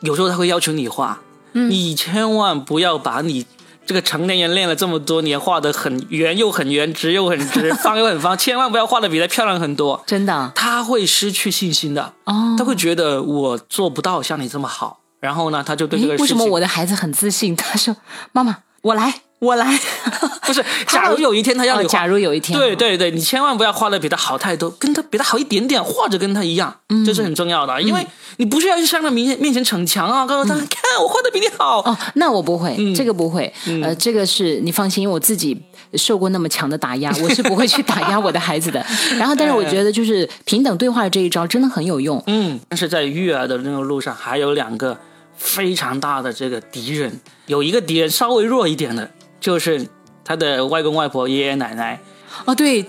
[0.00, 1.20] 有时候他会要求你画，
[1.52, 3.44] 你千万不要把你
[3.84, 17.56] 这个成年人练了这么多年画的很圆又很圆，直又很直，方又很方，千万不要画的比他漂亮很多， 真的，他会失去信心的，哦，他会觉得我做不到像你这么好，然后呢，他就对这个为什么我的孩子很自信？
[17.56, 17.96] 他说
[18.30, 19.22] 妈妈，我来。
[19.42, 19.76] 我来，
[20.46, 20.64] 不是。
[20.86, 26.72] 假如有一天他要你，假如有一天，对对对，你千万不要画的比他好太多，跟他比他好一点点，或者跟他一样，
[27.04, 27.82] 这是很重要的。
[27.82, 31.80] 因为你不是要去向他面前面前逞强啊，告诉他看我画的比你好。
[31.80, 33.52] 哦，那我不会，这个不会。
[33.82, 35.60] 呃，这个是你放心，因为我自己
[35.94, 38.84] 受过那么强的打压， 我是不会去打压我的孩子的。
[39.18, 42.22] 然后，但是我觉得就是平等对话的这一招真的很有用。
[42.28, 44.96] 嗯，但是在育儿的那个路上，还有两个
[45.36, 49.10] 非常大的这个敌人，有一个敌人稍微弱一点的。
[49.42, 49.86] 就是
[50.24, 52.00] 他的外公外婆、爷爷奶奶，
[52.44, 52.86] 哦，对，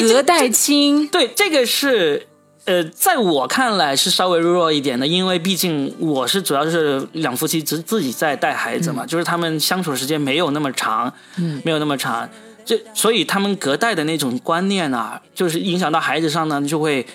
[0.00, 2.26] 隔代亲，对，这个是，
[2.64, 12.26] 呃，在我看来是稍微弱一点的，因为毕竟我是主要是两夫妻自自己在带孩子嘛，就是他们相处的时间没有那么长，嗯，没有那么长，
[12.64, 17.06] 这所以他们隔代的那种观念啊，就是影响到孩子上呢，就会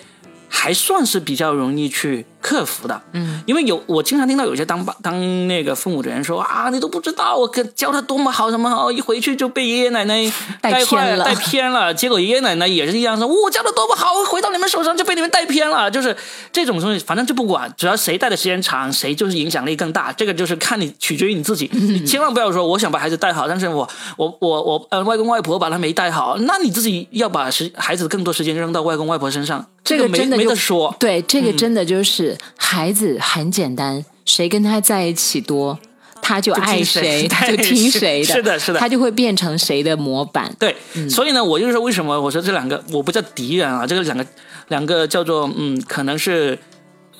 [0.48, 2.24] 还算是比较容易去。
[2.40, 10.30] 克服的，嗯，因为有我经常听到有些当爸当那个父母的人说啊，你都不知道我教他多么好，什么好，一回去就被爷爷奶奶
[10.60, 11.92] 带偏了，带偏了。
[11.94, 15.90] 结果爷爷奶奶也是一样说，我教的多么好，回到你们手上就被你们带偏了。
[15.90, 16.16] 就是
[16.52, 20.12] 这种东西，反正就不管，只要谁带的时间长，谁就是影响力更大。
[20.12, 30.94] 这个就是看你取决于你自己， 你千万不要说我想把孩子带好，但是我我我我呃外公外婆把他没带好，那你自己要把时孩子更多时间扔到外公外婆身上，这个没没得说。
[31.00, 32.35] 对，这个真的就是。
[32.56, 35.78] 孩子很简单，谁跟他在一起多，
[36.20, 40.54] 他就爱谁， 就听谁的，是的，是的，他就会变成谁的模板。
[40.58, 40.74] 对，
[41.08, 43.86] 所以呢，我就是说，为什么我说这两个我不叫敌人啊？
[43.86, 44.26] 这个两个
[44.68, 46.58] 两个叫做嗯，可能是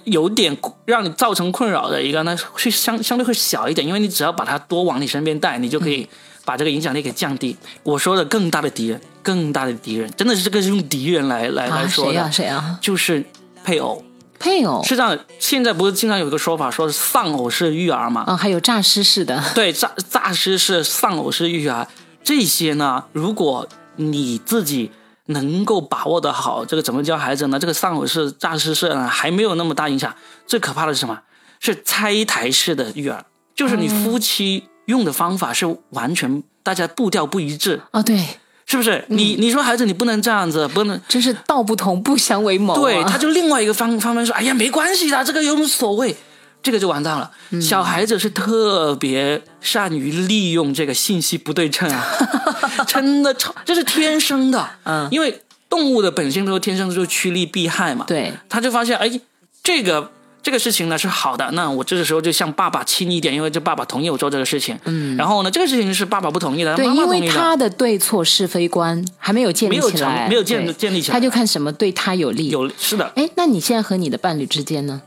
[0.04, 6.08] 有点让你造成困扰的一个，呢，是相相对会小一点，因为你只要把他多往你身边带，你就可以
[6.44, 7.56] 把这个影响力给降低。
[7.82, 12.30] 我说的更大的敌人，更大的敌人，真的是这个是用敌人来来来说的，谁啊？
[12.30, 12.78] 谁啊？
[12.80, 13.24] 就是
[13.64, 14.02] 配偶。
[14.46, 18.24] 配偶是这样，现在不是经常有一个说法，说丧偶式育儿嘛？
[18.28, 19.42] 嗯，还有诈尸式的。
[19.54, 21.86] 对，诈诈尸式、丧偶式育儿
[22.22, 24.92] 这些呢，如果你自己
[25.26, 27.58] 能够把握的好，这个怎么教孩子呢？
[27.58, 30.14] 这个丧偶式、诈尸式呢，还没有那么大影响。
[30.46, 31.20] 最可怕的是什么？
[31.58, 33.24] 是拆台式的育儿，
[33.54, 37.80] 就是你夫妻用的方法是完全大家步调不一致。
[37.92, 38.38] 哦，对。
[38.66, 42.74] 是不是你你说孩子你不能这样子，不能真是道不同不相为谋。
[42.74, 46.14] 对，他就另外一个方方面说，哎呀没关系的，这个有什么所谓？
[46.62, 47.30] 这个就完蛋了。
[47.62, 52.04] 小孩子是特别善于利用这个信息不对称啊，
[52.88, 54.68] 真的超这是天生的。
[54.82, 58.04] 嗯，因为动物的本性都是天生就趋利避害嘛。
[58.08, 59.20] 对，他就发现哎
[59.62, 60.12] 这个。
[60.46, 64.78] 这个事情呢是好的，那我这个时候就向爸爸亲一点，因为这爸爸同意我做这个事情。
[64.84, 72.48] 嗯，然后呢，这个事情是爸爸不同意的，对，因为他的对错是非观还没有建立起来，没有建建立起来，他就看什么对他有利。
[72.50, 75.02] 有是的，哎，那你现在和你的伴侣之间呢？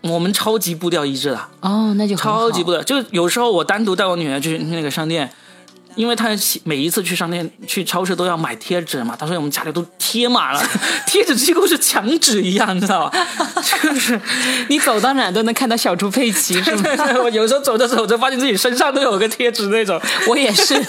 [0.00, 1.48] 我们超级步调一致的。
[1.60, 5.30] 哦，那就超级步调，就有时候我单独带我女儿去那个商店。
[5.94, 6.28] 因为他
[6.64, 10.62] 每一次去商店、去超市都要买贴纸嘛，他说我们家里都贴满了，
[11.06, 13.26] 贴纸几乎是墙纸一样，你知道吧？
[13.82, 14.20] 就是
[14.68, 16.82] 你走到哪都能看到小猪佩奇，是吗？
[17.22, 20.00] 我有时候走着走着，发现自己身上都有个贴纸那种。
[20.28, 20.82] 我也是，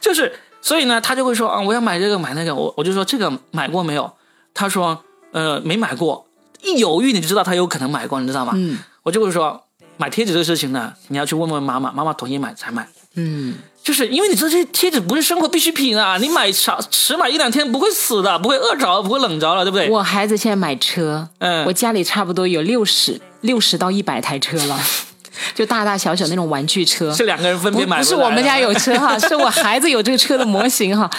[0.00, 4.12] 就是所以呢，他就会说啊，我要买这个买那个，我我就说这个买过没有？
[4.54, 5.02] 他说
[5.32, 6.26] 呃没买过，
[6.62, 8.52] 一犹豫你就知道他有可能买过，你知道吗？
[8.56, 9.64] 嗯，我就会说
[9.96, 12.88] 买贴纸这个事情呢，你要去问问妈妈，妈妈同意买才买。
[13.14, 13.54] 嗯。
[13.82, 19.88] 就是因为你这些贴纸不是生活必需品啊，你买少迟买一两天不会死的，不会饿着，不会冷着了，对不对？
[19.88, 24.78] 我孩子现在买车，嗯，我家里差不多有六十六十到一百台车了，
[25.54, 31.10] 就大大小小那种玩具车，是两个人分别买，不是我们家有车哈， 是我孩子有这个车的模型哈。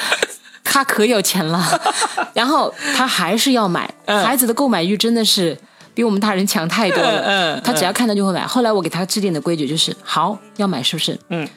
[0.72, 1.82] 他可有钱了，
[2.36, 3.92] 然后他还是要买。
[4.06, 5.58] 孩子的购买欲真的是
[5.96, 7.24] 比我们大人强太多了。
[7.26, 8.46] 嗯他只要看到就会买。
[8.46, 11.18] 后来我给他制定的规矩就是：好要买是不是？
[11.30, 11.48] 嗯，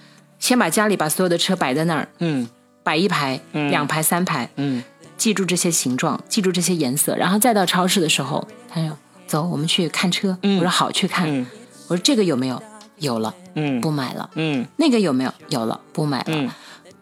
[0.43, 2.49] 先把家里把所有的车摆在那儿，嗯，
[2.83, 4.83] 摆一排、两排、三排，嗯，
[5.17, 11.47] 记住这些形状，记住这些颜色，然后再到超市的时候，他说：“走，我们去看车。”我说：“好，去看。”
[11.87, 12.61] 我说：“这个有没有？
[12.99, 14.29] 有了，嗯，不买了。
[14.35, 15.33] 嗯，那个有没有？
[15.49, 16.55] 有了，不买了。”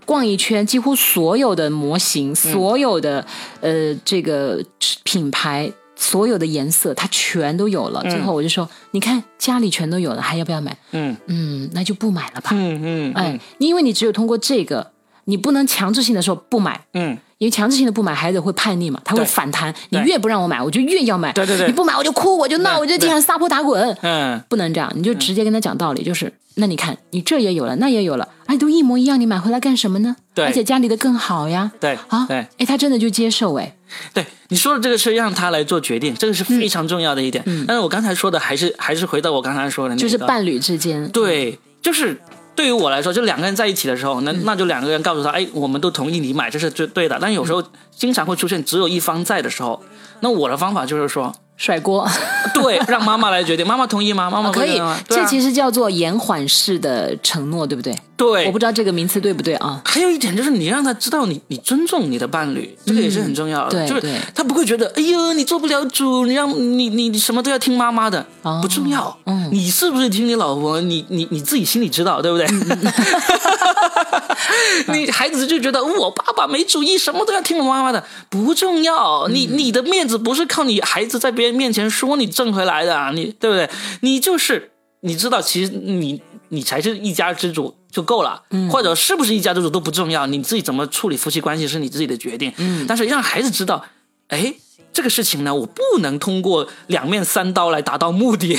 [0.05, 3.24] 逛一圈，几乎所有的模型，所有的
[3.62, 4.62] 呃这个
[5.03, 8.03] 品牌，所有的颜色，它全都有了。
[8.05, 10.74] 最后我就说，你看家里全都有了，还要不要买？
[10.92, 12.51] 嗯嗯，那就不买了吧。
[12.55, 14.92] 嗯嗯，哎，因为你只有通过这个，
[15.30, 16.80] 你不能强制性的说不买。
[16.94, 17.16] 嗯。
[17.38, 19.74] 因为强制性的不买，孩子会叛逆嘛，他会反弹。
[19.88, 21.32] 你越不让我买，我就越要买。
[21.32, 23.96] 对对对，你不买我就哭，我就闹，我就地上撒泼打滚。
[24.02, 30.14] 嗯，不能这样，你就直接跟他讲道理，就是那你看，你这也有了，那也有了，哎，都一模一样，你买回来干什么呢？
[30.34, 31.72] 对，而且家里的更好呀。
[31.80, 33.74] 对，啊，对，哎，他真的就接受哎。
[34.12, 37.42] 对，你说的这个是让他来做决定，这个是非常重要的一点。
[37.46, 41.08] 嗯，但是我刚才说的还是还是回到我刚才说的，就是伴侣之间。
[41.08, 42.20] 对，就是。
[42.61, 47.18] 对于我来说，就两个人在一起的时候，那那就两个人告诉他，哎，我们都同意你买，这是最对的。
[47.18, 49.82] 但有时候经常会出现只有一方在的时候，
[50.20, 51.34] 那我的方法就是说。
[51.61, 52.08] 甩锅，
[52.54, 53.66] 对，让妈妈来决定。
[53.66, 54.30] 妈妈同意吗？
[54.30, 54.80] 妈妈可以。
[55.06, 57.94] 这其实叫做延缓式的承诺，对不对？
[58.16, 58.46] 对。
[58.46, 59.82] 我不知道这个名词对不对啊？
[59.84, 63.86] 还有一点就是，你让他知道你你尊重你的伴侣，这个也是很重要的。
[63.86, 64.02] 就是
[64.34, 68.24] 他不会觉得，哎呦，你做不了主，你让你你你什么都要听妈妈的，
[68.62, 69.14] 不重要。
[69.26, 69.50] 嗯。
[69.52, 70.80] 你是不是听你老婆？
[70.80, 72.46] 你你你自己心里知道，对不对？
[74.88, 79.28] 你孩子就觉得我爸爸没主意，什么都要听我妈妈的，不重要。
[79.28, 83.68] 你你的面子不是靠你孩子在别人面前说你挣回来的，你对不对？
[84.01, 84.70] 你就是
[85.01, 92.53] 你知道，其实你你才是一家之主就够了，或者是不是一家之主都不重要，你自己怎么处理夫妻关系是你自己的决定。
[92.57, 93.84] 嗯，但是让孩子知道，
[94.28, 94.55] 哎。
[94.93, 98.59] 这个事情呢，我不能通过两面三刀来达到目的，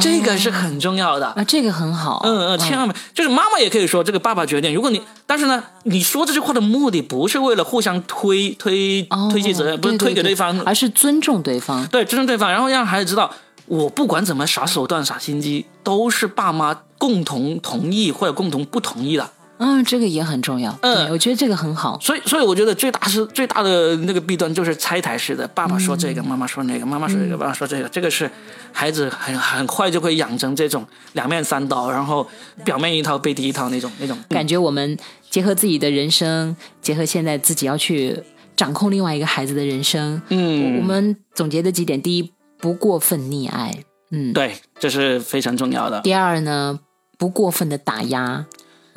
[0.00, 1.26] 这个是很重要的。
[1.28, 4.74] 啊，这个很好，嗯嗯，千万别，就是妈妈也可以说这个爸爸决定。
[4.74, 13.30] 如果你，但是呢，你说这句话的目的不是为了互相推推推卸责任，不是推给对方，而是尊重对方，对，尊重对方，然后让孩子知道，
[13.66, 19.30] 我不管怎么耍手段、耍心机，都是爸妈共同同意或者共同不同意的。
[19.58, 20.76] 嗯，这个也很重要。
[20.82, 21.98] 嗯，我觉得这个很好。
[22.00, 28.30] 所以，所以我觉得最大是最大的那个弊端就是拆台式的，爸爸说这个，妈妈说那个，妈妈说这个，爸爸说这个，这个是
[28.72, 32.26] 孩子很很快就会养成这种两面三刀，然后
[32.64, 34.58] 表面一套背地一套那种那种感觉。
[34.58, 34.96] 我们
[35.30, 38.22] 结合自己的人生，结合现在自己要去
[38.56, 40.20] 掌控另外一个孩子的人生。
[40.28, 43.74] 嗯，我们总结的几点：第一，不过分溺爱。
[44.10, 46.00] 嗯，对，这是非常重要的。
[46.02, 46.78] 第二呢，
[47.16, 48.44] 不过分的打压。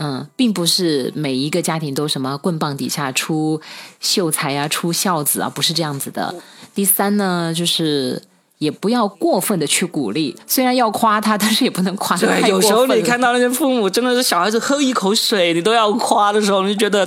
[0.01, 3.59] 嗯，并不是每一个家庭都什么棍棒底下出
[3.99, 6.33] 秀才啊，出孝子啊，不是这样子的。
[6.73, 8.21] 第三呢，就是
[8.59, 17.03] 也不要过分的去鼓励，虽然要夸他，但是也不能夸对，有时候你看到那些父母真的是小孩子喝一口水，你都要夸的时候，你就觉得，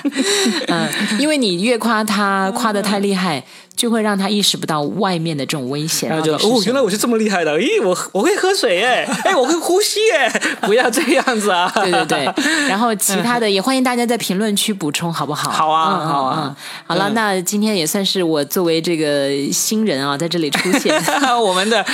[0.68, 3.42] 嗯，因为你越夸他， 夸的太厉害。
[3.78, 10.28] 就会让他意识不到外面的这种危险，然后就哦，原来我是这么厉害的，咦，我我会喝水耶， 哎，我会呼吸耶，
[10.62, 12.34] 不要这样子啊，对对对，
[12.68, 15.48] 然后其他的也欢迎大家在评论区补充，好不好？
[15.48, 16.56] 好啊，好啊，
[16.88, 21.00] 好了，那今天也算是我作为这个新人啊，在这里出现，
[21.40, 21.86] 我们的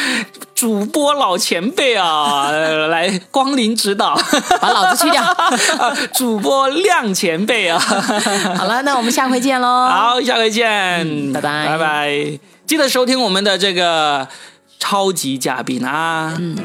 [0.54, 2.50] 主播老前辈啊，
[2.88, 4.16] 来光临指导，
[4.60, 5.36] 把老子去掉，
[6.14, 7.78] 主播亮前辈啊，
[8.56, 11.66] 好了，那我们下回见喽，好，下回见，拜拜。
[11.66, 12.38] 拜拜！
[12.66, 14.26] 记得收听我们的这个
[14.78, 16.34] 超级嘉宾啊。
[16.38, 16.56] 嗯。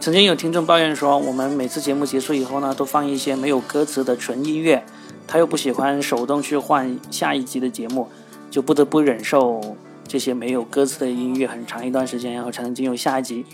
[0.00, 4.82] 曾经有听众抱怨说，我们每次节目结束以后呢，都放一些没有歌词的纯音乐，
[5.26, 8.08] 他又不喜欢手动去换下一集的节目，
[8.50, 9.76] 就不得不忍受
[10.08, 13.44] 这些没有歌词的音乐很长一段时间，然后才能进入下一集。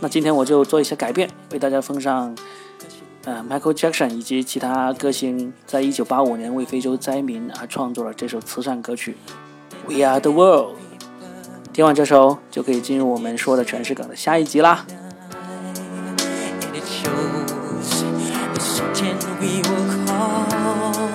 [0.00, 2.34] 那今天我就做一些改变，为大家奉上，
[3.24, 9.16] 呃，Michael Jackson 以及其他歌星在一九八五年为非洲灾民而创作了这首慈善歌曲
[9.92, 10.76] 《We Are the World》。
[11.74, 14.86] 听完这首，就可以进入我们说的全是梗的下一集啦。
[17.04, 18.02] shows.
[18.54, 21.13] The certain we will call.